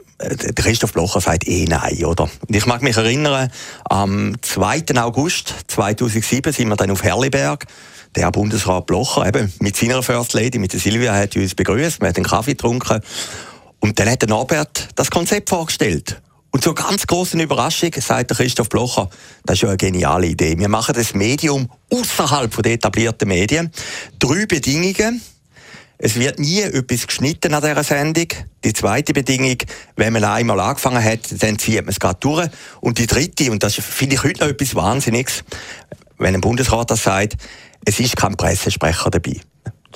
Christoph 0.54 0.92
Blocher 0.92 1.20
sagt 1.20 1.46
eh 1.46 1.64
nein, 1.66 2.04
oder? 2.04 2.24
Und 2.24 2.56
ich 2.56 2.66
mag 2.66 2.82
mich 2.82 2.96
erinnern, 2.96 3.50
am 3.84 4.34
2. 4.40 4.84
August 4.96 5.54
2007 5.68 6.52
sind 6.52 6.68
wir 6.68 6.76
dann 6.76 6.90
auf 6.90 7.02
Herliberg. 7.02 7.66
Der 8.14 8.30
Bundesrat 8.30 8.86
Blocher, 8.86 9.26
eben 9.26 9.52
mit 9.60 9.76
seiner 9.76 10.02
First 10.02 10.32
Lady, 10.32 10.58
mit 10.58 10.72
der 10.72 10.80
Silvia, 10.80 11.14
hat 11.14 11.36
uns 11.36 11.54
begrüßt. 11.54 12.00
Wir 12.00 12.08
haben 12.08 12.16
einen 12.16 12.24
Kaffee 12.24 12.52
getrunken. 12.52 13.02
Und 13.80 13.98
dann 13.98 14.10
hat 14.10 14.22
der 14.22 14.30
Norbert 14.30 14.88
das 14.94 15.10
Konzept 15.10 15.50
vorgestellt. 15.50 16.20
Und 16.50 16.62
zur 16.62 16.74
ganz 16.74 17.06
großen 17.06 17.38
Überraschung 17.38 17.90
sagt 17.98 18.30
der 18.30 18.36
Christoph 18.38 18.70
Blocher, 18.70 19.10
das 19.44 19.56
ist 19.56 19.62
ja 19.62 19.68
eine 19.68 19.76
geniale 19.76 20.28
Idee. 20.28 20.56
Wir 20.58 20.70
machen 20.70 20.94
das 20.94 21.12
Medium 21.12 21.68
außerhalb 21.92 22.62
der 22.62 22.72
etablierten 22.72 23.28
Medien. 23.28 23.70
Drei 24.18 24.46
Bedingungen. 24.46 25.20
Es 25.98 26.16
wird 26.16 26.38
nie 26.38 26.60
etwas 26.60 27.06
geschnitten 27.06 27.54
an 27.54 27.62
dieser 27.62 27.82
Sendung. 27.82 28.26
Die 28.64 28.72
zweite 28.72 29.12
Bedingung, 29.12 29.56
wenn 29.96 30.12
man 30.12 30.24
einmal 30.24 30.60
angefangen 30.60 31.02
hat, 31.02 31.20
dann 31.42 31.58
zieht 31.58 31.76
man 31.76 31.88
es 31.88 32.00
gerade 32.00 32.18
durch. 32.20 32.48
Und 32.80 32.98
die 32.98 33.06
dritte, 33.06 33.50
und 33.50 33.62
das 33.62 33.74
finde 33.74 34.16
ich 34.16 34.24
heute 34.24 34.40
noch 34.40 34.48
etwas 34.48 34.74
Wahnsinniges, 34.74 35.44
wenn 36.18 36.34
ein 36.34 36.40
Bundesrat 36.40 36.90
das 36.90 37.02
sagt, 37.02 37.36
es 37.84 38.00
ist 38.00 38.16
kein 38.16 38.36
Pressesprecher 38.36 39.10
dabei. 39.10 39.40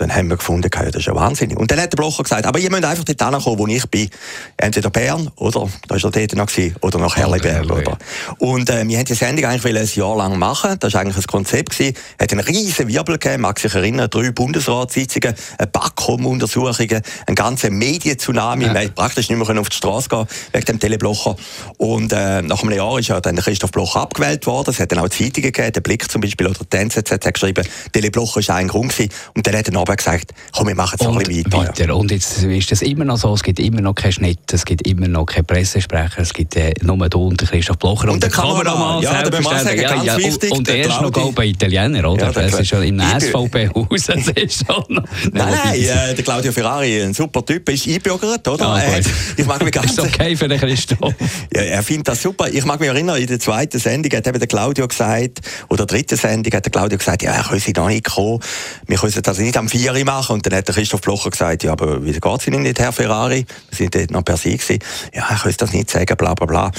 Dann 0.01 0.15
haben 0.15 0.31
wir 0.31 0.39
gefunden, 0.39 0.71
das 0.71 0.95
ist 0.95 1.05
ja 1.05 1.15
wahnsinnig. 1.15 1.59
Und 1.59 1.71
dann 1.71 1.79
hat 1.79 1.93
der 1.93 1.99
Blocher 1.99 2.23
gesagt, 2.23 2.47
aber 2.47 2.59
ihr 2.59 2.71
müsst 2.71 2.85
einfach 2.85 3.05
dort 3.05 3.23
hinkommen, 3.23 3.59
wo 3.59 3.67
ich 3.67 3.87
bin. 3.91 4.09
Entweder 4.57 4.89
Bern, 4.89 5.31
oder, 5.37 5.69
da 5.89 5.95
war 5.95 6.05
er 6.05 6.11
dort 6.11 6.35
noch, 6.37 6.47
gewesen, 6.47 6.75
oder 6.81 6.99
nach 6.99 7.17
Herliberg, 7.17 7.71
oder. 7.71 7.99
Und, 8.39 8.71
äh, 8.71 8.89
wir 8.89 8.97
haben 8.97 9.05
die 9.05 9.13
Sendung 9.13 9.45
eigentlich 9.45 9.77
ein 9.77 10.01
Jahr 10.01 10.17
lang 10.17 10.39
machen. 10.39 10.77
Das 10.81 10.95
war 10.95 11.03
eigentlich 11.03 11.19
ein 11.19 11.25
Konzept 11.25 11.77
gewesen. 11.77 11.95
Hat 12.19 12.33
einen 12.33 12.41
riesen 12.41 12.89
Wirbel 12.89 13.19
gegeben, 13.19 13.43
mag 13.43 13.61
sich 13.61 13.75
erinnern, 13.75 14.09
drei 14.09 14.31
Bundesratssitzungen, 14.31 15.35
eine 15.59 15.67
Backcom-Untersuchungen, 15.67 17.03
ein 17.27 17.35
ganzer 17.35 17.69
Medienzunami. 17.69 18.65
Ja. 18.65 18.81
Wir 18.81 18.89
praktisch 18.89 19.29
nicht 19.29 19.39
mehr 19.39 19.61
auf 19.61 19.69
die 19.69 19.77
Straße 19.77 20.09
gehen, 20.09 20.27
wegen 20.53 20.65
dem 20.65 20.81
Teleblocher. 20.81 21.37
Und, 21.77 22.15
äh, 22.15 22.41
nach 22.41 22.63
einem 22.63 22.73
Jahr 22.73 22.99
ist 22.99 23.09
ja 23.09 23.21
dann 23.21 23.37
Christoph 23.37 23.71
Blocher 23.71 24.01
abgewählt 24.01 24.47
worden. 24.47 24.71
Es 24.71 24.81
hat 24.81 24.93
dann 24.93 25.01
auch 25.01 25.11
Zeitungen 25.11 25.53
gegeben, 25.53 25.75
der 25.75 25.83
Blick 25.83 26.11
zum 26.11 26.23
Beispiel, 26.23 26.47
oder 26.47 26.61
die 26.65 26.77
NZZ 26.79 27.11
hat 27.11 27.35
geschrieben, 27.35 27.67
Teleblocher 27.93 28.41
ist 28.41 28.49
ein 28.49 28.69
Grund 28.69 28.93
gewesen. 28.93 29.13
Und 29.35 29.47
dann 29.47 29.55
hat 29.57 29.69
er 29.69 29.75
aber 29.91 29.97
gesagt, 29.97 30.33
komm, 30.53 30.69
wir 30.69 30.77
machen 30.77 30.97
es 31.01 31.05
noch 31.05 31.17
ein 31.17 31.23
bisschen 31.25 31.53
weiter. 31.53 31.69
weiter. 31.69 31.97
Und 31.97 32.11
jetzt 32.13 32.43
ist 32.45 32.73
es 32.73 32.83
immer 32.83 33.05
noch 33.05 33.17
so, 33.17 33.35
es 33.35 33.43
gibt 33.43 33.59
immer 33.59 33.81
noch 33.81 33.95
keinen 33.95 34.13
Schnitt, 34.13 34.39
es 34.53 34.65
gibt 34.65 34.87
immer 34.87 35.09
noch 35.09 35.27
keinen 35.27 35.45
Pressesprecher, 35.45 36.21
es 36.21 36.33
gibt 36.33 36.55
äh, 36.55 36.73
nur 36.83 37.09
du 37.09 37.27
und 37.27 37.39
Christoph 37.39 37.79
Blocher. 37.79 38.05
Und, 38.05 38.11
und 38.11 38.23
der 38.23 38.31
Kameramann, 38.31 39.03
ja, 39.03 39.25
sagen, 39.25 39.81
ja, 39.81 40.03
ja, 40.03 40.17
wichtig, 40.17 40.53
und 40.53 40.69
er 40.69 40.87
ist 40.87 41.01
noch 41.01 41.11
Goal 41.11 41.33
bei 41.33 41.47
Italiener, 41.47 42.09
oder? 42.09 42.27
Ja, 42.27 42.33
das 42.33 42.61
ist 42.61 42.69
schon 42.69 42.85
im 42.85 43.01
SVP-Haus, 43.01 44.05
das 44.07 44.29
ist 44.29 44.65
schon... 44.65 44.85
Nein, 45.33 45.55
nein, 45.65 45.75
äh, 45.75 46.15
der 46.15 46.25
Claudio 46.25 46.53
Ferrari, 46.53 47.03
ein 47.03 47.13
super 47.13 47.45
Typ, 47.45 47.69
ist 47.69 47.89
einbürgert, 47.89 48.47
oder? 48.47 48.67
Ah, 48.67 48.81
hat, 48.81 49.05
ich 49.37 49.47
mag 49.47 49.63
mich 49.65 49.73
ganz... 49.73 49.91
ist 49.91 50.01
okay 50.01 50.37
für 50.37 50.47
den 50.47 50.61
Christoph. 50.61 51.15
ja, 51.55 51.63
er 51.63 51.83
findet 51.83 52.09
das 52.09 52.23
super. 52.23 52.49
Ich 52.49 52.65
mag 52.65 52.79
mich 52.79 52.89
erinnern, 52.89 53.21
in 53.21 53.27
der 53.27 53.41
zweiten 53.41 53.81
Sendung 53.81 54.17
hat 54.17 54.27
eben 54.27 54.39
der 54.39 54.49
Claudio 54.49 54.87
gesagt, 54.87 55.41
oder 55.69 55.85
der 55.85 55.99
dritten 55.99 56.17
Sendung 56.17 56.53
hat 56.53 56.65
der 56.65 56.71
Claudio 56.71 56.97
gesagt, 56.97 57.23
ja, 57.23 57.33
er 57.33 57.43
können 57.43 57.61
Sie 57.61 57.73
noch 57.73 57.89
nicht 57.89 58.05
kommen, 58.05 58.41
wir 58.87 58.99
können 58.99 59.21
das 59.21 59.39
nicht 59.39 59.57
am 59.57 59.69
4 59.69 59.80
machen. 60.05 60.35
Und 60.35 60.47
dann 60.47 60.55
hat 60.59 60.69
der 60.69 60.75
Christoph 60.75 61.01
Blocher 61.01 61.31
gesagt, 61.31 61.63
ja, 61.63 61.73
aber 61.73 62.05
wie 62.05 62.13
geht 62.13 62.25
es 62.25 62.47
Ihnen 62.47 62.63
nicht, 62.63 62.79
Herr 62.79 62.93
Ferrari? 62.93 63.47
Wir 63.71 63.77
sind 63.77 63.95
dort 63.95 64.11
noch 64.11 64.25
per 64.25 64.37
se 64.37 64.51
gewesen. 64.51 64.79
Ja, 65.13 65.29
ich 65.35 65.43
kann 65.43 65.55
das 65.57 65.73
nicht 65.73 65.91
sagen, 65.91 66.17
bla, 66.17 66.35
bla, 66.35 66.47
bla. 66.47 66.73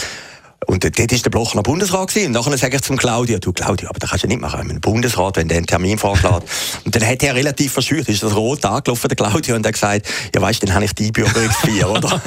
Und 0.68 0.84
dort 0.84 0.98
war 1.00 1.08
der 1.08 1.30
Blocher 1.32 1.56
noch 1.56 1.63
Bundesrat 1.63 2.10
gewesen. 2.10 2.27
Und 2.27 2.32
nachher 2.34 2.58
sage 2.58 2.75
ich 2.75 2.82
zum 2.84 2.96
Claudio, 2.96 3.39
du 3.39 3.51
Claudio, 3.51 3.89
aber 3.89 4.00
das 4.00 4.12
kannst 4.12 4.24
du 4.24 4.27
nicht 4.27 4.41
machen, 4.41 4.70
im 4.70 4.80
Bundesrat, 4.80 5.38
wenn 5.38 5.48
der 5.48 5.58
einen 5.58 5.65
Termin 5.65 5.98
vorschlägt. 5.98 6.44
und 6.86 6.96
dann 6.96 7.06
hat 7.06 7.24
er 7.24 7.34
relativ 7.34 7.74
verschürt, 7.74 8.08
ist 8.08 8.22
das 8.22 8.36
rot 8.36 8.63
angelaufen, 8.63 9.08
der 9.08 9.15
Claudio, 9.15 9.56
und 9.56 9.65
er 9.65 9.72
gesagt, 9.72 10.08
ja 10.34 10.41
weißt, 10.41 10.62
dann 10.63 10.74
habe 10.74 10.86
ich 10.86 10.94
die 10.94 11.08
Einbürgerungsfeier, 11.08 11.89
oder? 11.91 12.22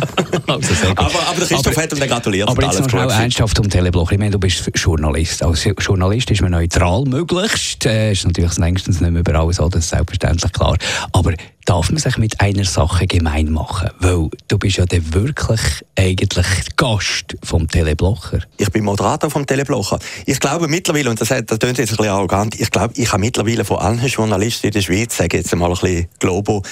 also 0.48 0.74
aber, 0.96 1.26
aber 1.26 1.38
der 1.38 1.46
Christoph 1.46 1.66
aber, 1.68 1.82
hat 1.82 1.92
ihm 1.92 2.00
dann 2.00 2.08
gratuliert. 2.08 2.48
Aber 2.48 2.62
jetzt 2.64 2.80
noch 2.80 2.90
schnell 2.90 3.10
ernsthaft 3.10 3.56
zum 3.56 3.70
Teleblocher. 3.70 4.12
Ich 4.12 4.18
meine, 4.18 4.32
du 4.32 4.40
bist 4.40 4.68
Journalist. 4.74 5.42
Als 5.42 5.64
Journalist 5.78 6.30
ist 6.30 6.42
man 6.42 6.50
neutral 6.50 7.04
möglichst. 7.04 7.86
Äh, 7.86 8.12
ist 8.12 8.26
natürlich 8.26 8.58
längstens 8.58 9.00
nicht 9.00 9.10
mehr 9.10 9.20
überall 9.20 9.52
so, 9.52 9.68
das 9.68 9.84
ist 9.84 9.90
selbstverständlich 9.90 10.52
klar. 10.52 10.76
Aber 11.12 11.32
darf 11.64 11.90
man 11.90 11.98
sich 11.98 12.18
mit 12.18 12.40
einer 12.40 12.64
Sache 12.64 13.06
gemein 13.06 13.50
machen? 13.50 13.90
Weil 13.98 14.28
du 14.48 14.58
bist 14.58 14.76
ja 14.76 14.86
der 14.86 15.14
wirklich 15.14 15.60
eigentlich 15.96 16.46
Gast 16.76 17.36
vom 17.42 17.68
Teleblocher. 17.68 18.40
Ich 18.58 18.70
bin 18.70 18.84
Moderator 18.84 19.30
vom 19.30 19.46
Teleblocher. 19.46 19.98
Ich 20.26 20.40
glaube 20.40 20.68
mittlerweile, 20.68 21.10
und 21.10 21.20
das, 21.20 21.28
das 21.28 21.58
klingt 21.58 21.78
jetzt 21.78 21.92
ein 21.92 21.96
bisschen 21.96 22.08
arrogant, 22.08 22.58
ich 22.60 22.70
glaube, 22.70 22.94
ich 22.96 23.10
habe 23.12 23.20
mittlerweile 23.20 23.64
von 23.64 23.78
allen 23.78 24.04
Journalisten 24.06 24.66
in 24.66 24.72
der 24.72 24.82
Schweiz, 24.82 25.16
sage 25.16 25.38
jetzt 25.38 25.54
mal 25.56 25.66
ein 25.66 25.72
bisschen 25.72 26.08
globo, 26.18 26.62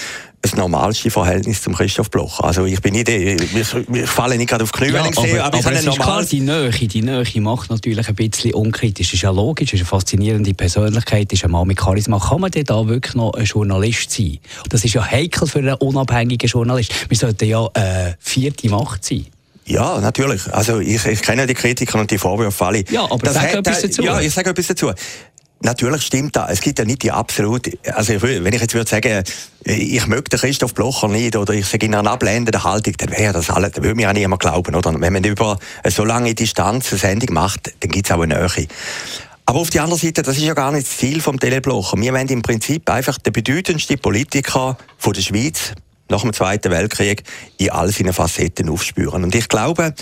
das 0.43 0.57
normalste 0.57 1.09
Verhältnis 1.09 1.63
zum 1.63 1.75
Christoph 1.75 2.11
Blocher. 2.11 2.45
Also 2.45 2.65
ich 2.65 2.81
bin 2.83 2.95
nicht, 2.95 3.09
ich, 3.09 3.55
ich 3.55 4.07
falle 4.07 4.37
nicht 4.37 4.51
gerade 4.51 4.65
auf 4.65 4.73
Knie, 4.73 4.89
ja, 4.89 4.95
wenn 4.95 5.13
ich 5.13 5.17
aber, 5.17 5.27
sehe, 5.27 5.45
aber, 5.45 5.59
aber 5.59 5.73
ich 5.73 5.87
habe 5.87 5.99
normal... 5.99 6.27
die 6.27 6.41
Nähe, 6.41 6.71
die 6.71 7.03
Nähe 7.03 7.41
macht 7.41 7.71
natürlich 7.71 8.09
ein 8.09 8.15
bisschen 8.17 8.53
unkritisch. 8.55 9.15
Ist 9.15 9.23
ja 9.23 9.31
logisch, 9.31 9.73
ist 9.73 9.81
eine 9.81 9.87
faszinierende 9.87 10.53
Persönlichkeit, 10.53 11.33
ist 11.33 11.45
ein 11.45 11.53
Mann 11.53 11.69
mit 11.69 11.81
Charisma. 11.81 12.19
Kann 12.19 12.41
man 12.41 12.51
denn 12.51 12.65
da 12.65 12.87
wirklich 12.89 13.15
noch 13.15 13.35
ein 13.35 13.45
Journalist 13.45 14.11
sein? 14.11 14.39
Das 14.69 14.85
ist 14.85 14.95
ja 14.95 15.09
heikel 15.09 15.47
für 15.47 15.61
einen 15.61 15.75
unabhängigen 15.75 16.49
Journalist. 16.49 16.93
Wir 17.09 17.17
sollten 17.17 17.45
ja 17.49 17.65
äh, 17.75 18.15
vierte 18.19 18.69
Macht 18.69 19.05
sein. 19.05 19.27
Ja, 19.65 20.01
natürlich. 20.01 20.53
Also 20.53 20.81
ich, 20.81 21.07
ich 21.07 21.23
kenne 21.23 21.47
die 21.47 21.55
Kritiker 21.55 22.01
und 22.01 22.11
die 22.11 22.19
Vorwürfe 22.19 22.67
alle. 22.67 22.85
Ja, 22.91 23.05
aber 23.05 23.19
das 23.19 23.35
sag 23.35 23.55
etwas 23.55 23.83
dazu. 23.83 24.03
Ja, 24.03 24.21
ich 24.21 24.35
sage 24.35 24.51
etwas 24.51 24.67
dazu. 24.67 24.91
Natürlich 25.65 26.03
stimmt 26.03 26.35
das. 26.35 26.51
Es 26.51 26.61
gibt 26.61 26.81
ja 26.81 26.85
nicht 26.85 27.03
die 27.05 27.13
absolute, 27.13 27.79
also 27.95 28.21
wenn 28.21 28.53
ich 28.53 28.61
jetzt 28.61 28.75
würde 28.75 28.91
sagen, 28.91 29.23
ich 29.65 30.07
möchte 30.09 30.37
Christoph 30.37 30.75
Blocher 30.75 31.07
nicht 31.07 31.37
oder 31.37 31.55
ich 31.55 31.67
sage 31.67 31.87
in 31.87 31.95
einer 31.95 32.11
ablehnenden 32.11 32.65
Haltung, 32.65 32.95
dann 32.99 33.11
wäre 33.13 33.33
das 33.33 33.49
alles, 33.49 33.73
dann 33.73 33.85
würde 33.85 33.95
mir 33.95 34.09
auch 34.09 34.13
niemand 34.13 34.43
glauben, 34.43 34.75
oder? 34.75 34.93
Wenn 35.01 35.13
man 35.13 35.23
über 35.23 35.59
so 35.89 36.05
lange 36.05 36.35
Distanz 36.35 36.91
eine 36.91 36.99
Sendung 36.99 37.35
macht, 37.35 37.73
dann 37.79 37.91
gibt 37.91 38.07
es 38.07 38.13
auch 38.13 38.21
eine 38.21 38.35
Nähe. 38.35 38.67
Aber 39.47 39.61
auf 39.61 39.71
der 39.71 39.85
anderen 39.85 40.01
Seite, 40.01 40.23
das 40.23 40.37
ist 40.37 40.43
ja 40.43 40.55
gar 40.55 40.73
nicht 40.73 40.89
das 40.89 40.97
Ziel 40.97 41.21
vom 41.21 41.39
Teleblocher. 41.39 41.97
Wir 41.97 42.13
wollen 42.13 42.29
im 42.29 42.43
Prinzip 42.43 42.91
einfach 42.91 43.19
den 43.19 43.33
bedeutendsten 43.33 43.99
Politiker 43.99 44.77
von 44.99 45.13
der 45.13 45.23
Schweiz 45.23 45.75
nach 46.09 46.23
dem 46.23 46.33
Zweiten 46.33 46.73
Weltkrieg 46.73 47.23
in 47.59 47.71
all 47.71 47.91
seinen 47.91 48.13
Facetten 48.13 48.69
aufspüren. 48.69 49.23
Und 49.25 49.35
ich 49.35 49.49
glaube, 49.49 49.95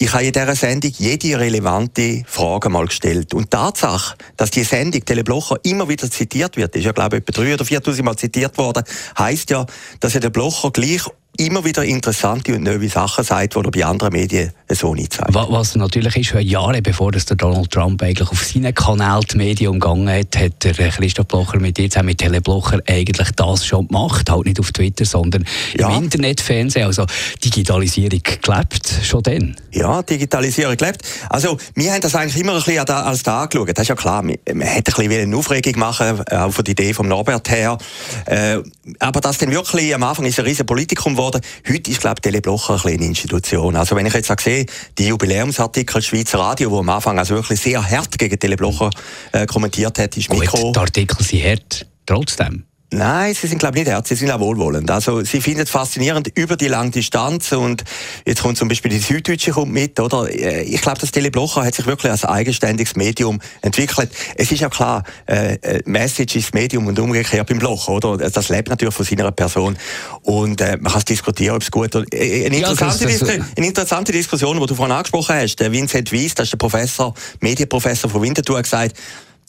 ich 0.00 0.12
habe 0.12 0.24
in 0.24 0.32
dieser 0.32 0.54
Sendung 0.54 0.92
jede 0.96 1.38
relevante 1.38 2.22
Frage 2.26 2.68
mal 2.68 2.86
gestellt. 2.86 3.34
Und 3.34 3.44
die 3.44 3.50
Tatsache, 3.50 4.16
dass 4.36 4.50
die 4.52 4.62
Sendung 4.62 5.04
Teleblocher 5.04 5.56
immer 5.64 5.88
wieder 5.88 6.08
zitiert 6.08 6.56
wird, 6.56 6.76
ist 6.76 6.84
ja, 6.84 6.92
glaube 6.92 7.16
ich, 7.16 7.28
etwa 7.28 7.42
3.000 7.42 7.54
oder 7.54 7.64
4.000 7.64 8.02
Mal 8.04 8.16
zitiert 8.16 8.56
worden, 8.58 8.84
heisst 9.18 9.50
ja, 9.50 9.66
dass 9.98 10.14
ja 10.14 10.20
der 10.20 10.30
Blocher 10.30 10.70
gleich 10.70 11.02
immer 11.38 11.64
wieder 11.64 11.84
interessante 11.84 12.54
und 12.54 12.64
neue 12.64 12.88
Sachen 12.88 13.24
sagt, 13.24 13.54
die 13.54 13.58
er 13.58 13.70
bei 13.70 13.84
anderen 13.84 14.12
Medien 14.12 14.52
so 14.68 14.94
nicht 14.94 15.14
sagt. 15.14 15.32
Was 15.32 15.76
natürlich 15.76 16.16
ist, 16.16 16.34
Jahre 16.42 16.82
bevor 16.82 17.12
das 17.12 17.26
der 17.26 17.36
Donald 17.36 17.70
Trump 17.70 18.02
eigentlich 18.02 18.28
auf 18.28 18.44
seinen 18.44 18.74
Kanal 18.74 19.20
die 19.22 19.36
Medien 19.36 19.70
umgegangen 19.70 20.08
hat, 20.08 20.36
hat 20.36 20.64
der 20.64 20.74
Christoph 20.90 21.26
Blocher 21.26 21.60
mit 21.60 21.78
dir 21.78 21.88
zusammen 21.88 22.06
mit 22.06 22.18
Teleblocher 22.18 22.80
eigentlich 22.86 23.30
das 23.36 23.64
schon 23.64 23.86
gemacht, 23.86 24.28
halt 24.30 24.46
nicht 24.46 24.58
auf 24.58 24.72
Twitter, 24.72 25.04
sondern 25.04 25.44
ja. 25.78 25.88
im 25.88 26.04
Internetfernsehen, 26.04 26.86
also 26.86 27.06
Digitalisierung 27.44 28.20
gelebt 28.42 28.92
schon 29.04 29.22
dann. 29.22 29.56
Ja, 29.72 30.02
Digitalisierung 30.02 30.76
gelebt. 30.76 31.02
Also 31.30 31.56
wir 31.74 31.92
haben 31.92 32.00
das 32.00 32.16
eigentlich 32.16 32.42
immer 32.42 32.54
ein 32.54 32.62
bisschen 32.62 32.88
als 32.88 33.22
da 33.22 33.42
angeschaut. 33.42 33.68
Das 33.68 33.82
ist 33.82 33.88
ja 33.88 33.94
klar, 33.94 34.22
man 34.22 34.32
hätte 34.32 34.92
ein 34.92 35.08
bisschen 35.08 35.12
eine 35.12 35.36
Aufregung 35.36 35.78
machen, 35.78 36.20
auch 36.30 36.50
von 36.50 36.64
der 36.64 36.72
Idee 36.72 36.92
von 36.92 37.06
Norbert 37.06 37.48
her. 37.48 37.78
Äh, 38.26 38.58
aber 38.98 39.20
das 39.20 39.38
dann 39.38 39.52
wirklich 39.52 39.94
am 39.94 40.02
Anfang 40.02 40.24
ist 40.24 40.38
ein 40.40 40.44
riesen 40.44 40.66
Politikum 40.66 41.14
geworden. 41.14 41.27
Heute 41.68 41.90
ist, 41.90 42.00
glaube 42.00 42.16
ich, 42.18 42.22
Teleblocher 42.22 42.84
ein 42.84 42.92
eine 42.94 43.06
Institution. 43.06 43.76
Also 43.76 43.96
wenn 43.96 44.06
ich 44.06 44.14
jetzt 44.14 44.30
auch 44.30 44.38
sehe, 44.38 44.66
die 44.96 45.08
Jubiläumsartikel 45.08 46.02
Schweizer 46.02 46.38
Radio, 46.38 46.70
wo 46.70 46.80
am 46.80 46.88
Anfang 46.88 47.18
also 47.18 47.34
wirklich 47.34 47.60
sehr 47.60 47.82
hart 47.82 48.18
gegen 48.18 48.38
Teleblocher 48.38 48.90
äh, 49.32 49.46
kommentiert 49.46 49.98
hat, 49.98 50.16
ist 50.16 50.30
Mikro... 50.30 50.56
Gut, 50.58 50.76
die 50.76 50.80
Artikel 50.80 51.24
sind 51.24 51.44
hart, 51.44 51.86
trotzdem. 52.06 52.64
Nein, 52.90 53.34
sie 53.34 53.46
sind, 53.48 53.58
glaube 53.58 53.78
ich, 53.78 53.84
nicht 53.84 53.94
hart, 53.94 54.06
sie 54.06 54.14
sind 54.14 54.30
auch 54.30 54.40
wohlwollend. 54.40 54.90
Also, 54.90 55.22
sie 55.22 55.42
finden 55.42 55.60
es 55.60 55.70
faszinierend 55.70 56.28
über 56.34 56.56
die 56.56 56.68
lange 56.68 56.90
Distanz 56.90 57.52
und 57.52 57.84
jetzt 58.24 58.42
kommt 58.42 58.56
zum 58.56 58.68
Beispiel 58.68 58.90
die 58.90 58.98
Süddeutsche 58.98 59.50
kommt 59.50 59.72
mit, 59.72 60.00
oder? 60.00 60.26
Äh, 60.30 60.62
ich 60.62 60.80
glaube, 60.80 60.98
das 60.98 61.10
Teleblocher 61.10 61.64
hat 61.64 61.74
sich 61.74 61.84
wirklich 61.84 62.10
als 62.10 62.24
eigenständiges 62.24 62.96
Medium 62.96 63.40
entwickelt. 63.60 64.10
Es 64.36 64.50
ist 64.52 64.60
ja 64.60 64.70
klar, 64.70 65.02
äh, 65.26 65.56
äh 65.56 65.82
Message 65.84 66.36
ist 66.36 66.54
Medium 66.54 66.86
und 66.86 66.98
umgekehrt 66.98 67.46
beim 67.46 67.58
Blocher, 67.58 67.92
oder? 67.92 68.16
Das 68.16 68.48
lebt 68.48 68.70
natürlich 68.70 68.94
von 68.94 69.04
seiner 69.04 69.32
Person 69.32 69.76
und 70.22 70.58
äh, 70.62 70.78
man 70.80 70.90
kann 70.90 71.00
es 71.00 71.04
diskutieren, 71.04 71.56
ob 71.56 71.62
es 71.62 71.70
gut 71.70 71.94
ist. 71.94 72.14
Äh, 72.14 72.46
eine 72.46 72.56
interessante, 72.56 73.04
ja, 73.04 73.10
das, 73.10 73.18
das, 73.18 73.28
eine 73.54 73.66
interessante 73.66 74.12
Diskussion, 74.12 74.58
die 74.58 74.66
du 74.66 74.74
vorhin 74.74 74.94
angesprochen 74.94 75.34
hast, 75.34 75.56
der 75.56 75.70
Vincent 75.72 76.10
Weiss, 76.10 76.34
das 76.34 76.44
ist 76.44 76.52
der 76.52 76.58
Professor, 76.58 77.12
Medienprofessor 77.40 78.08
von 78.08 78.22
Winterthur, 78.22 78.56
hat 78.56 78.64
gesagt, 78.64 78.96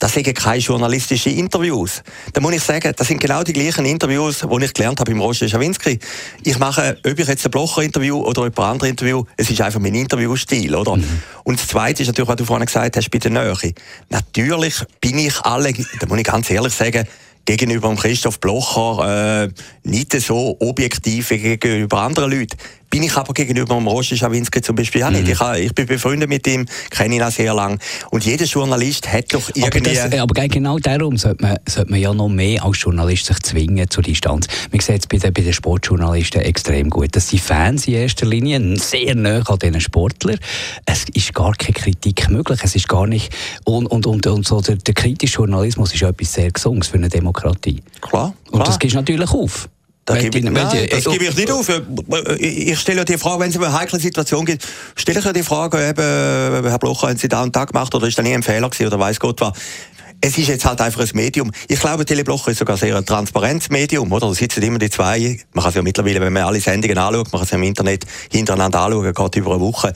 das 0.00 0.14
sind 0.14 0.34
keine 0.34 0.58
journalistischen 0.58 1.32
Interviews. 1.36 2.02
Da 2.32 2.40
muss 2.40 2.54
ich 2.54 2.62
sagen, 2.62 2.92
das 2.96 3.06
sind 3.06 3.20
genau 3.20 3.42
die 3.42 3.52
gleichen 3.52 3.84
Interviews, 3.84 4.40
die 4.40 4.64
ich 4.64 4.72
gelernt 4.72 4.98
habe 4.98 5.12
im 5.12 5.20
Roger 5.20 5.46
Schawinski. 5.46 5.98
Ich 6.42 6.58
mache, 6.58 6.98
ob 7.06 7.18
ich 7.18 7.28
jetzt 7.28 7.44
ein 7.44 7.50
Blocher-Interview 7.50 8.18
oder 8.18 8.44
ein 8.44 8.56
anderes 8.56 8.90
Interview, 8.90 9.24
es 9.36 9.50
ist 9.50 9.60
einfach 9.60 9.78
mein 9.78 9.94
Interviewstil, 9.94 10.74
oder? 10.74 10.96
Mhm. 10.96 11.22
Und 11.44 11.60
das 11.60 11.68
Zweite 11.68 12.02
ist 12.02 12.08
natürlich, 12.08 12.28
was 12.28 12.36
du 12.36 12.44
vorhin 12.46 12.64
gesagt 12.64 12.96
hast, 12.96 13.10
bei 13.10 13.18
der 13.18 13.30
Nähe. 13.30 13.54
Natürlich 14.08 14.74
bin 15.02 15.18
ich 15.18 15.38
alle, 15.42 15.72
da 15.72 16.06
muss 16.08 16.18
ich 16.18 16.24
ganz 16.24 16.50
ehrlich 16.50 16.72
sagen, 16.72 17.06
gegenüber 17.44 17.94
Christoph 17.94 18.40
Blocher 18.40 19.44
äh, 19.44 19.48
nicht 19.82 20.12
so 20.20 20.56
objektiv 20.60 21.30
wie 21.30 21.38
gegenüber 21.38 22.00
anderen 22.00 22.30
Leuten. 22.30 22.56
Bin 22.90 23.04
ich 23.04 23.16
aber 23.16 23.32
gegenüber 23.32 23.76
dem 23.76 23.86
Roger 23.86 24.16
Schawinski 24.16 24.60
zum 24.62 24.74
Beispiel 24.74 25.04
auch 25.04 25.10
nicht. 25.10 25.24
Mhm. 25.24 25.30
Ich, 25.30 25.66
ich, 25.66 25.74
bin 25.74 25.86
befreundet 25.86 26.28
mit 26.28 26.44
ihm, 26.48 26.66
kenne 26.90 27.14
ihn 27.14 27.22
auch 27.22 27.30
sehr 27.30 27.54
lange. 27.54 27.78
Und 28.10 28.24
jeder 28.26 28.46
Journalist 28.46 29.10
hat 29.12 29.32
doch 29.32 29.48
irgendwie... 29.54 29.96
Aber, 29.96 30.08
das, 30.10 30.20
aber 30.20 30.48
genau 30.48 30.76
darum 30.80 31.16
sollte 31.16 31.40
man, 31.40 31.56
sollte 31.68 31.88
man 31.88 32.00
ja 32.00 32.12
noch 32.12 32.28
mehr 32.28 32.64
als 32.64 32.82
Journalist 32.82 33.26
sich 33.26 33.38
zwingen 33.40 33.88
zur 33.88 34.02
Distanz. 34.02 34.48
Man 34.72 34.80
sieht 34.80 35.02
es 35.02 35.06
bei 35.06 35.18
den, 35.18 35.32
bei 35.32 35.42
den 35.42 35.52
Sportjournalisten 35.52 36.40
extrem 36.42 36.90
gut, 36.90 37.14
dass 37.14 37.28
die 37.28 37.38
Fans 37.38 37.86
in 37.86 37.94
erster 37.94 38.26
Linie 38.26 38.60
sehr 38.78 39.14
nah 39.14 39.40
an 39.46 39.58
diesen 39.60 39.80
Sportlern. 39.80 40.38
Es 40.84 41.04
ist 41.14 41.32
gar 41.32 41.52
keine 41.52 41.74
Kritik 41.74 42.28
möglich. 42.28 42.58
Es 42.64 42.74
ist 42.74 42.88
gar 42.88 43.06
nicht... 43.06 43.32
Und, 43.64 43.86
und, 43.86 44.04
und, 44.06 44.26
und 44.26 44.46
so 44.48 44.60
der, 44.60 44.74
der 44.74 44.94
kritische 44.94 45.36
Journalismus 45.36 45.94
ist 45.94 46.02
etwas 46.02 46.32
sehr 46.32 46.50
Gesundes 46.50 46.88
für 46.88 46.96
eine 46.96 47.08
Demokratie. 47.08 47.82
Klar. 48.00 48.34
Und 48.46 48.54
klar. 48.54 48.64
das 48.64 48.80
gehst 48.80 48.96
natürlich 48.96 49.30
auf. 49.30 49.68
Da 50.14 50.20
gebe 50.20 50.38
ich, 50.38 50.44
nein, 50.44 50.88
das 50.90 51.04
gebe 51.04 51.24
ich 51.24 51.36
nicht 51.36 51.50
auf. 51.50 51.68
Ich 52.38 52.78
stelle 52.78 52.98
ja 52.98 53.04
die 53.04 53.18
Frage, 53.18 53.40
wenn 53.40 53.50
es 53.50 53.56
eine 53.56 53.72
heikle 53.72 54.00
Situation 54.00 54.44
gibt, 54.44 54.66
stelle 54.96 55.20
ich 55.20 55.24
ja 55.24 55.32
die 55.32 55.42
Frage, 55.42 55.76
eben, 55.88 56.68
Herr 56.68 56.78
Blocher, 56.78 57.08
haben 57.08 57.18
Sie 57.18 57.28
da 57.28 57.42
und 57.42 57.54
da 57.54 57.64
gemacht 57.64 57.94
oder 57.94 58.06
ist 58.06 58.18
da 58.18 58.22
nie 58.22 58.34
ein 58.34 58.42
Fehler 58.42 58.68
gewesen 58.68 58.86
oder 58.86 58.98
weiß 58.98 59.20
Gott 59.20 59.40
was? 59.40 59.52
Es 60.22 60.36
ist 60.36 60.48
jetzt 60.48 60.66
halt 60.66 60.80
einfach 60.82 61.00
ein 61.00 61.08
Medium. 61.14 61.50
Ich 61.68 61.80
glaube, 61.80 62.04
Teleblocher 62.04 62.50
ist 62.50 62.58
sogar 62.58 62.76
sehr 62.76 62.94
ein 62.94 63.06
transparentes 63.06 63.70
Medium, 63.70 64.12
oder? 64.12 64.28
Da 64.28 64.34
sitzen 64.34 64.62
immer 64.62 64.78
die 64.78 64.90
zwei. 64.90 65.40
Man 65.54 65.62
kann 65.62 65.70
es 65.70 65.76
ja 65.76 65.82
mittlerweile, 65.82 66.20
wenn 66.20 66.32
man 66.32 66.42
alle 66.42 66.60
Sendungen 66.60 66.98
anschaut, 66.98 67.32
man 67.32 67.40
kann 67.40 67.44
es 67.44 67.50
ja 67.50 67.56
im 67.56 67.62
Internet 67.62 68.04
hintereinander 68.30 68.80
anschauen, 68.80 69.14
geht 69.14 69.36
über 69.36 69.52
eine 69.52 69.60
Woche. 69.60 69.94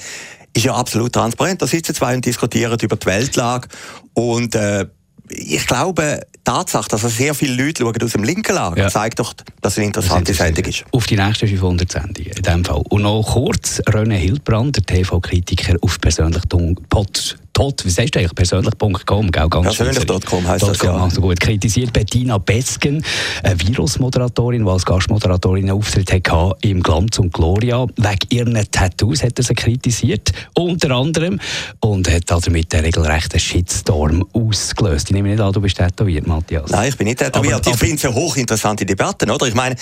Ist 0.54 0.64
ja 0.64 0.74
absolut 0.74 1.12
transparent. 1.12 1.60
Da 1.60 1.66
sitzen 1.66 1.94
zwei 1.94 2.14
und 2.14 2.24
diskutieren 2.24 2.78
über 2.80 2.96
die 2.96 3.04
Weltlage. 3.04 3.68
Und, 4.14 4.54
äh, 4.54 4.86
ich 5.28 5.66
glaube, 5.66 6.20
Tatsache, 6.44 6.88
dass 6.88 7.02
sehr 7.02 7.34
viele 7.34 7.64
Leute 7.64 7.82
schauen 7.82 8.02
aus 8.02 8.12
dem 8.12 8.24
linken 8.24 8.54
Lager, 8.54 8.76
ja. 8.76 8.88
zeigt 8.88 9.18
doch, 9.18 9.32
dass 9.62 9.74
es 9.74 9.78
eine 9.78 9.86
interessante 9.86 10.34
Sendung 10.34 10.64
ist. 10.64 10.84
Auf 10.92 11.06
die 11.06 11.16
nächste 11.16 11.46
500 11.46 11.90
Sendung 11.90 12.26
in 12.26 12.42
dem 12.42 12.64
Fall. 12.64 12.82
Und 12.90 13.02
noch 13.02 13.22
kurz, 13.22 13.80
René 13.86 14.16
Hildbrand, 14.16 14.76
der 14.76 14.84
TV-Kritiker 14.84 15.76
auf 15.80 16.00
persönlich 16.00 16.42
Pod 16.88 17.38
tot, 17.54 17.84
wie 17.84 17.90
sagst 17.90 18.14
du 18.14 18.18
eigentlich, 18.18 18.34
persönlich.com, 18.34 19.30
gell? 19.30 19.48
Persönlich.com 19.48 20.46
heisst 20.46 20.66
das, 20.66 20.82
ja. 20.82 20.94
Also 20.94 21.20
gut. 21.20 21.40
Kritisiert 21.40 21.92
Bettina 21.92 22.38
Besken, 22.38 23.02
eine 23.42 23.60
Virusmoderatorin, 23.60 24.64
die 24.64 24.70
als 24.70 24.84
Gastmoderatorin 24.84 25.64
einen 25.64 25.78
Auftritt 25.78 26.12
hatte 26.12 26.56
im 26.62 26.82
Glanz 26.82 27.18
und 27.18 27.32
Gloria. 27.32 27.86
Wegen 27.96 28.18
ihren 28.30 28.70
Tattoos 28.70 29.22
hat 29.22 29.38
er 29.38 29.44
sie 29.44 29.54
kritisiert, 29.54 30.32
unter 30.54 30.90
anderem, 30.90 31.40
und 31.80 32.10
hat 32.10 32.24
damit 32.28 32.74
einen 32.74 32.84
regelrechten 32.84 33.40
Shitstorm 33.40 34.26
ausgelöst. 34.32 35.08
Ich 35.08 35.14
nehme 35.14 35.30
nicht 35.30 35.40
an, 35.40 35.52
du 35.52 35.60
bist 35.60 35.76
tätowiert, 35.76 36.26
Matthias. 36.26 36.70
Nein, 36.70 36.88
ich 36.88 36.96
bin 36.96 37.06
nicht 37.06 37.20
tätowiert. 37.20 37.54
Aber, 37.54 37.70
ich 37.70 37.76
finde 37.76 37.96
es 37.96 38.04
eine 38.04 38.14
hochinteressante 38.14 38.84
Debatte, 38.84 39.32
oder? 39.32 39.46
Ich 39.46 39.54
meine, 39.54 39.76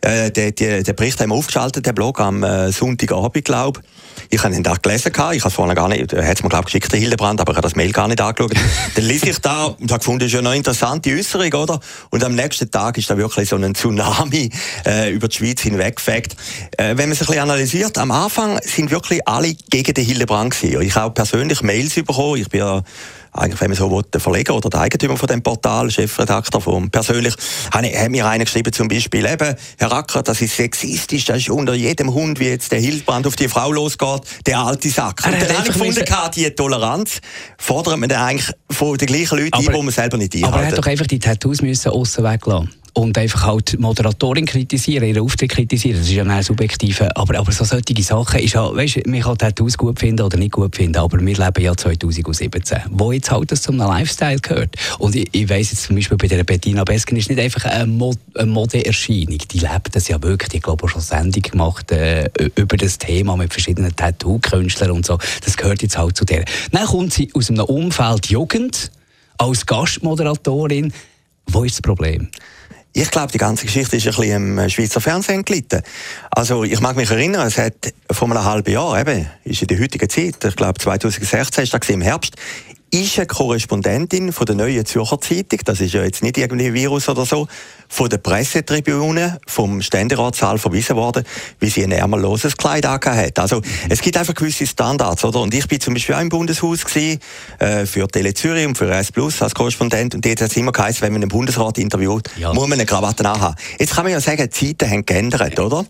äh, 0.00 0.30
den, 0.30 0.96
Bericht 0.96 1.20
haben 1.20 1.30
wir 1.30 1.36
aufgeschaltet, 1.36 1.86
den 1.86 1.94
Blog, 1.94 2.20
am 2.20 2.42
äh, 2.42 2.72
Sonntagabend, 2.72 3.44
glaube 3.44 3.80
ich. 3.80 3.88
Ich 4.30 4.42
habe 4.42 4.54
ihn 4.54 4.62
da 4.62 4.74
gelesen, 4.74 5.12
ich 5.14 5.18
habe 5.18 5.36
es 5.36 5.54
vorhin 5.54 5.74
gar 5.74 5.88
nicht, 5.88 6.12
er 6.12 6.26
hat 6.26 6.36
es 6.36 6.42
mir 6.42 6.48
glaube 6.48 6.64
ich 6.68 6.80
geschickt, 6.80 6.92
Hildebrand, 7.18 7.40
aber 7.40 7.52
ich 7.52 7.56
habe 7.56 7.66
das 7.66 7.76
Mail 7.76 7.92
gar 7.92 8.08
nicht 8.08 8.20
angeschaut. 8.20 8.52
Dann 8.94 9.04
lese 9.04 9.30
ich 9.30 9.38
da 9.38 9.64
und 9.64 9.90
habe 9.90 9.98
gefunden, 9.98 10.20
das 10.20 10.28
ist 10.28 10.32
ja 10.34 10.38
eine 10.38 10.56
interessante 10.56 11.10
Äußerung, 11.10 11.52
oder? 11.54 11.80
Und 12.10 12.24
am 12.24 12.34
nächsten 12.34 12.70
Tag 12.70 12.96
ist 12.98 13.10
da 13.10 13.16
wirklich 13.16 13.48
so 13.48 13.56
ein 13.56 13.74
Tsunami 13.74 14.50
äh, 14.86 15.12
über 15.12 15.28
die 15.28 15.36
Schweiz 15.36 15.60
hinweggefegt. 15.62 16.36
Äh, 16.76 16.96
wenn 16.96 17.08
man 17.08 17.12
es 17.12 17.20
ein 17.20 17.26
bisschen 17.26 17.42
analysiert, 17.42 17.98
am 17.98 18.10
Anfang 18.10 18.58
sind 18.62 18.90
wirklich 18.90 19.26
alle 19.26 19.54
gegen 19.70 19.94
den 19.94 20.04
Hildebrand 20.04 20.54
gewesen. 20.54 20.82
Ich 20.82 20.94
habe 20.94 21.06
auch 21.10 21.14
persönlich 21.14 21.62
Mails 21.62 21.94
bekommen, 21.94 22.40
ich 22.40 22.48
bin 22.48 22.60
ja 22.60 22.82
eigentlich, 23.38 23.60
wenn 23.60 23.70
man 23.70 23.76
so 23.76 23.90
will, 23.90 24.02
der 24.12 24.20
Verleger 24.20 24.54
oder 24.54 24.68
der 24.68 24.80
Eigentümer 24.80 25.16
von 25.16 25.26
dem 25.26 25.42
Portal, 25.42 25.90
Chefredakteur 25.90 26.60
von 26.60 26.90
persönlich, 26.90 27.34
hat 27.72 28.10
mir 28.10 28.26
einer 28.26 28.44
geschrieben, 28.44 28.72
zum 28.72 28.88
Beispiel, 28.88 29.26
eben, 29.26 29.54
Herr 29.78 29.92
Acker, 29.92 30.22
das 30.22 30.40
ist 30.40 30.56
sexistisch, 30.56 31.24
das 31.26 31.38
ist 31.38 31.50
unter 31.50 31.74
jedem 31.74 32.12
Hund, 32.12 32.40
wie 32.40 32.48
jetzt 32.48 32.72
der 32.72 32.80
Hilfbrand 32.80 33.26
auf 33.26 33.36
die 33.36 33.48
Frau 33.48 33.72
losgeht, 33.72 34.22
der 34.46 34.58
alte 34.58 34.88
Sack. 34.90 35.22
Und 35.26 35.32
dann 35.32 35.56
habe 35.56 35.68
ich 35.68 35.72
gefunden, 35.72 36.04
die 36.34 36.50
Toleranz 36.50 37.20
fordert 37.58 37.98
man 37.98 38.08
dann 38.08 38.22
eigentlich 38.22 38.54
von 38.70 38.96
den 38.96 39.06
gleichen 39.06 39.38
Leuten 39.38 39.54
aber, 39.54 39.68
ein, 39.68 39.74
die 39.74 39.82
man 39.82 39.92
selber 39.92 40.16
nicht 40.16 40.34
einhalten. 40.34 40.54
Aber 40.54 40.62
er 40.62 40.70
hat 40.72 40.78
doch 40.78 40.86
einfach 40.86 41.06
die 41.06 41.18
Tattoos 41.18 41.62
müssen 41.62 41.90
aussen 41.90 42.24
weglassen 42.24 42.77
und 42.98 43.16
einfach 43.16 43.46
halt 43.46 43.72
die 43.72 43.76
Moderatorin 43.76 44.44
kritisieren, 44.44 45.06
ihren 45.06 45.22
Auftritt 45.22 45.52
kritisieren, 45.52 45.98
das 45.98 46.08
ist 46.08 46.14
ja 46.14 46.24
eine 46.24 46.42
subjektive, 46.42 47.16
aber, 47.16 47.38
aber 47.38 47.52
so 47.52 47.62
solche 47.62 48.02
Sachen 48.02 48.40
ist 48.40 48.54
ja, 48.54 48.74
weißt 48.74 48.96
du, 48.96 49.02
man 49.08 49.20
kann 49.20 49.38
Tattoos 49.38 49.78
gut 49.78 50.00
finden 50.00 50.22
oder 50.22 50.36
nicht 50.36 50.50
gut 50.50 50.74
finden, 50.74 50.96
aber 50.96 51.20
wir 51.20 51.36
leben 51.36 51.62
ja 51.62 51.76
2017, 51.76 52.78
wo 52.90 53.12
jetzt 53.12 53.30
halt 53.30 53.52
das 53.52 53.62
zum 53.62 53.76
Lifestyle 53.76 54.40
gehört. 54.40 54.74
Und 54.98 55.14
ich, 55.14 55.28
ich 55.30 55.48
weiss 55.48 55.70
jetzt 55.70 55.84
zum 55.84 55.94
Beispiel 55.94 56.16
bei 56.16 56.26
der 56.26 56.42
Bettina 56.42 56.82
Besken 56.82 57.16
ist 57.16 57.30
nicht 57.30 57.40
einfach 57.40 57.66
eine, 57.66 57.86
Mod 57.86 58.18
eine 58.34 58.50
Modeerscheinung, 58.50 59.38
die 59.38 59.60
lebt 59.60 59.94
das 59.94 60.08
ja 60.08 60.20
wirklich, 60.20 60.54
ich 60.54 60.62
glaube 60.62 60.84
auch 60.84 60.88
schon 60.88 61.00
Sendung 61.00 61.42
gemacht 61.42 61.92
äh, 61.92 62.28
über 62.56 62.76
das 62.76 62.98
Thema 62.98 63.36
mit 63.36 63.52
verschiedenen 63.52 63.94
Tattoo-Künstlern 63.94 64.90
und 64.90 65.06
so, 65.06 65.18
das 65.44 65.56
gehört 65.56 65.82
jetzt 65.82 65.96
halt 65.96 66.16
zu 66.16 66.24
der. 66.24 66.44
Dann 66.72 66.86
kommt 66.86 67.12
sie 67.12 67.30
aus 67.32 67.48
einem 67.48 67.64
Umfeld 67.64 68.26
Jugend, 68.26 68.90
als 69.36 69.66
Gastmoderatorin, 69.66 70.92
wo 71.46 71.62
ist 71.62 71.76
das 71.76 71.82
Problem? 71.82 72.28
Ich 72.94 73.10
glaube, 73.10 73.30
die 73.30 73.38
ganze 73.38 73.66
Geschichte 73.66 73.96
ist 73.96 74.06
ein 74.06 74.14
bisschen 74.14 74.58
im 74.58 74.70
Schweizer 74.70 75.00
Fernsehen 75.00 75.44
gelitten. 75.44 75.82
Also, 76.30 76.64
ich 76.64 76.80
mag 76.80 76.96
mich 76.96 77.10
erinnern, 77.10 77.46
es 77.46 77.58
hat 77.58 77.92
vor 78.10 78.28
einem 78.28 78.42
halben 78.42 78.72
Jahr, 78.72 78.98
eben, 78.98 79.26
ist 79.44 79.60
in 79.60 79.68
der 79.68 79.78
heutigen 79.78 80.08
Zeit, 80.08 80.44
ich 80.44 80.56
glaube 80.56 80.80
2016 80.80 81.64
ist 81.64 81.74
das 81.74 81.88
im 81.90 82.00
Herbst, 82.00 82.34
ist 82.90 83.18
eine 83.18 83.26
Korrespondentin 83.26 84.32
von 84.32 84.46
der 84.46 84.56
Neuen 84.56 84.86
Zürcher 84.86 85.20
Zeitung, 85.20 85.60
das 85.64 85.80
ist 85.80 85.92
ja 85.92 86.02
jetzt 86.02 86.22
nicht 86.22 86.38
irgendwie 86.38 86.66
ein 86.66 86.74
Virus 86.74 87.08
oder 87.08 87.26
so, 87.26 87.46
von 87.88 88.08
der 88.08 88.18
Pressetribüne 88.18 89.40
vom 89.46 89.82
Ständeratssaal 89.82 90.58
verwiesen 90.58 90.96
worden, 90.96 91.24
wie 91.58 91.70
sie 91.70 91.84
ein 91.84 91.92
ärmelloses 91.92 92.56
Kleid 92.56 92.86
hat. 92.86 93.38
Also 93.38 93.62
es 93.88 94.00
gibt 94.00 94.16
einfach 94.16 94.34
gewisse 94.34 94.66
Standards, 94.66 95.24
oder? 95.24 95.40
Und 95.40 95.54
ich 95.54 95.66
bin 95.66 95.80
zum 95.80 95.94
Beispiel 95.94 96.14
auch 96.14 96.20
im 96.20 96.28
Bundeshaus 96.28 96.84
gewesen, 96.84 97.20
äh, 97.58 97.86
für 97.86 98.06
Tele 98.08 98.34
Zürich 98.34 98.66
und 98.66 98.76
für 98.76 98.90
RS 98.90 99.12
Plus 99.12 99.40
als 99.42 99.54
Korrespondent 99.54 100.14
und 100.14 100.24
dort 100.24 100.40
hat 100.40 100.50
es 100.50 100.56
immer 100.56 100.72
geheißen, 100.72 101.02
wenn 101.02 101.12
man 101.12 101.22
einen 101.22 101.30
Bundesrat 101.30 101.78
interviewt, 101.78 102.28
ja. 102.38 102.52
muss 102.52 102.68
man 102.68 102.74
eine 102.74 102.86
Krawatte 102.86 103.28
anhaben. 103.28 103.56
Jetzt 103.78 103.94
kann 103.94 104.04
man 104.04 104.12
ja 104.12 104.20
sagen, 104.20 104.48
die 104.48 104.50
Zeiten 104.76 104.90
haben 104.90 105.06
geändert, 105.06 105.58
oder? 105.58 105.84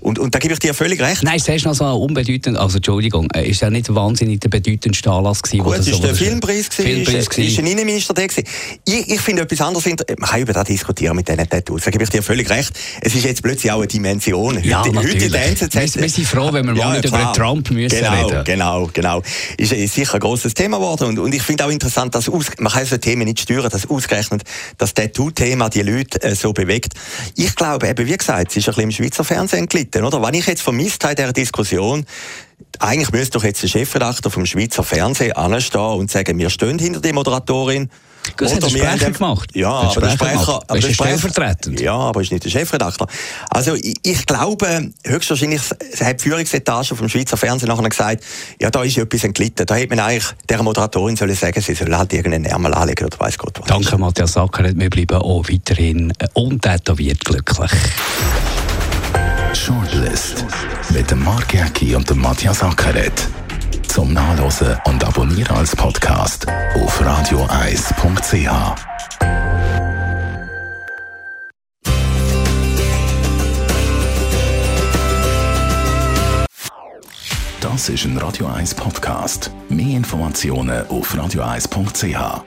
Und, 0.00 0.18
und 0.18 0.34
da 0.34 0.38
gebe 0.38 0.52
ich 0.52 0.60
dir 0.60 0.74
völlig 0.74 1.00
recht. 1.00 1.22
Nein, 1.22 1.36
es 1.36 1.48
ist 1.48 1.64
noch 1.64 1.74
so 1.74 1.86
unbedeutend, 1.86 2.58
also 2.58 2.76
Entschuldigung, 2.76 3.30
äh, 3.30 3.48
ist 3.48 3.62
ja 3.62 3.70
nicht 3.70 3.92
wahnsinnig 3.94 4.40
der 4.40 4.50
bedeutendste 4.50 5.10
Anlass 5.10 5.42
gewesen. 5.42 5.64
Gut, 5.64 5.78
es 5.78 5.88
ist 5.88 6.02
der 6.02 6.14
Filmpreis 6.14 6.68
gewesen, 6.68 7.04
Filmpreis 7.04 7.28
ist, 7.28 7.38
ist 7.38 7.58
ein 7.58 7.66
Innenminister 7.66 8.12
der 8.12 8.28
gewesen. 8.28 8.46
Ich, 8.84 9.08
ich 9.08 9.20
finde 9.20 9.42
etwas 9.42 9.60
anderes, 9.62 9.86
man 9.86 9.96
kann 9.96 10.40
über 10.40 10.52
das 10.52 10.64
diskutieren 10.64 11.16
mit 11.16 11.26
diesen 11.26 11.43
diesen 11.44 11.50
Tattoos. 11.50 11.82
Da 11.84 11.90
gebe 11.90 12.04
ich 12.04 12.10
dir 12.10 12.22
völlig 12.22 12.48
recht. 12.50 12.72
Es 13.00 13.14
ist 13.14 13.24
jetzt 13.24 13.42
plötzlich 13.42 13.70
auch 13.72 13.78
eine 13.78 13.86
Dimension. 13.86 14.62
Ja, 14.62 14.80
heute, 14.80 14.94
natürlich. 14.94 15.32
Heute 15.32 15.72
wir, 15.72 16.02
wir 16.02 16.08
sind 16.08 16.26
froh, 16.26 16.52
wenn 16.52 16.66
wir 16.66 16.74
ja, 16.74 16.86
mal 16.86 16.96
nicht 16.96 17.04
über 17.06 17.32
Trump 17.32 17.70
müssen 17.70 17.98
genau, 17.98 18.26
reden. 18.26 18.44
Genau, 18.44 18.90
genau. 18.92 19.22
Ist, 19.56 19.72
ist 19.72 19.94
sicher 19.94 20.14
ein 20.14 20.20
grosses 20.20 20.54
Thema 20.54 20.78
geworden. 20.78 21.08
Und, 21.08 21.18
und 21.18 21.34
ich 21.34 21.42
finde 21.42 21.64
auch 21.66 21.70
interessant, 21.70 22.14
dass 22.14 22.28
aus, 22.28 22.46
man 22.58 22.72
kann 22.72 22.84
so 22.86 22.96
Themen 22.96 23.24
nicht 23.24 23.40
steuern, 23.40 23.68
dass 23.68 23.88
ausgerechnet 23.88 24.42
das 24.78 24.94
Tattoo-Thema 24.94 25.68
die 25.68 25.82
Leute 25.82 26.22
äh, 26.22 26.34
so 26.34 26.52
bewegt. 26.52 26.94
Ich 27.36 27.54
glaube 27.54 27.88
eben, 27.88 28.06
wie 28.06 28.16
gesagt, 28.16 28.50
es 28.50 28.56
ist 28.56 28.68
ein 28.68 28.74
bisschen 28.74 28.82
im 28.82 28.90
Schweizer 28.90 29.24
Fernsehen 29.24 29.66
gelitten, 29.66 30.04
oder? 30.04 30.22
Wenn 30.22 30.34
ich 30.34 30.46
jetzt 30.46 30.62
vermisst 30.62 31.02
habe 31.04 31.12
in 31.12 31.16
dieser 31.16 31.32
Diskussion, 31.32 32.06
eigentlich 32.78 33.12
müsste 33.12 33.38
doch 33.38 33.44
jetzt 33.44 33.62
der 33.62 33.68
Chefredakteur 33.68 34.30
vom 34.30 34.46
Schweizer 34.46 34.82
Fernsehen 34.82 35.32
anstehen 35.32 35.80
und 35.80 36.10
sagen, 36.10 36.38
wir 36.38 36.50
stehen 36.50 36.78
hinter 36.78 37.00
der 37.00 37.14
Moderatorin 37.14 37.90
das 38.36 38.54
hat 38.54 38.62
der 38.62 38.68
Sprecher 38.68 39.10
gemacht. 39.10 39.50
Ja, 39.54 39.70
aber 39.70 40.00
der 40.00 40.10
Sprecher, 40.10 40.60
aber 40.66 40.78
der 40.78 40.90
Sprecher. 40.90 41.80
Ja, 41.80 41.94
aber 41.94 42.20
ist 42.20 42.32
nicht 42.32 42.44
der 42.44 42.50
Chefredakteur. 42.50 43.06
Also 43.50 43.74
ich, 43.74 43.94
ich 44.02 44.26
glaube, 44.26 44.90
höchstwahrscheinlich 45.04 45.62
hat 46.00 46.20
die 46.20 46.22
Führungsetage 46.22 46.94
vom 46.94 47.08
Schweizer 47.08 47.36
Fernsehen 47.36 47.68
nachher 47.68 47.88
gesagt, 47.88 48.24
ja, 48.60 48.70
da 48.70 48.82
ist 48.82 48.96
etwas 48.98 49.24
entglitten. 49.24 49.66
Da 49.66 49.74
hätte 49.74 49.94
man 49.94 50.04
eigentlich 50.04 50.26
der 50.48 50.62
Moderatorin 50.62 51.16
sollen 51.16 51.34
sagen, 51.34 51.60
sie 51.60 51.74
soll 51.74 51.94
halt 51.96 52.12
irgendeinen 52.12 52.46
Ärmel 52.46 52.74
anlegen 52.74 53.06
oder 53.06 53.18
weiß 53.18 53.38
Gott 53.38 53.60
was. 53.60 53.66
Danke, 53.66 53.98
Matthias 53.98 54.32
Sacker. 54.32 54.64
Wir 54.74 54.90
bleiben 54.90 55.18
auch 55.18 55.44
weiterhin 55.48 56.12
untätowiert 56.34 57.24
glücklich. 57.24 57.70
Shortlist 59.54 60.44
mit 60.90 61.10
dem 61.10 61.22
Mark 61.22 61.54
Jäcki 61.54 61.94
und 61.94 62.08
dem 62.10 62.20
Matthias 62.20 62.62
Ackeret 62.62 63.28
zum 63.94 64.12
Nachlesen 64.12 64.76
und 64.86 65.04
Abonnieren 65.04 65.56
als 65.56 65.76
Podcast 65.76 66.48
auf 66.48 67.00
radioeis.ch. 67.00 68.50
Das 77.60 77.88
ist 77.88 78.04
ein 78.04 78.18
Radio 78.18 78.48
1 78.48 78.74
Podcast. 78.74 79.52
Mehr 79.68 79.96
Informationen 79.98 80.84
auf 80.88 81.16
radioeis.ch. 81.16 82.44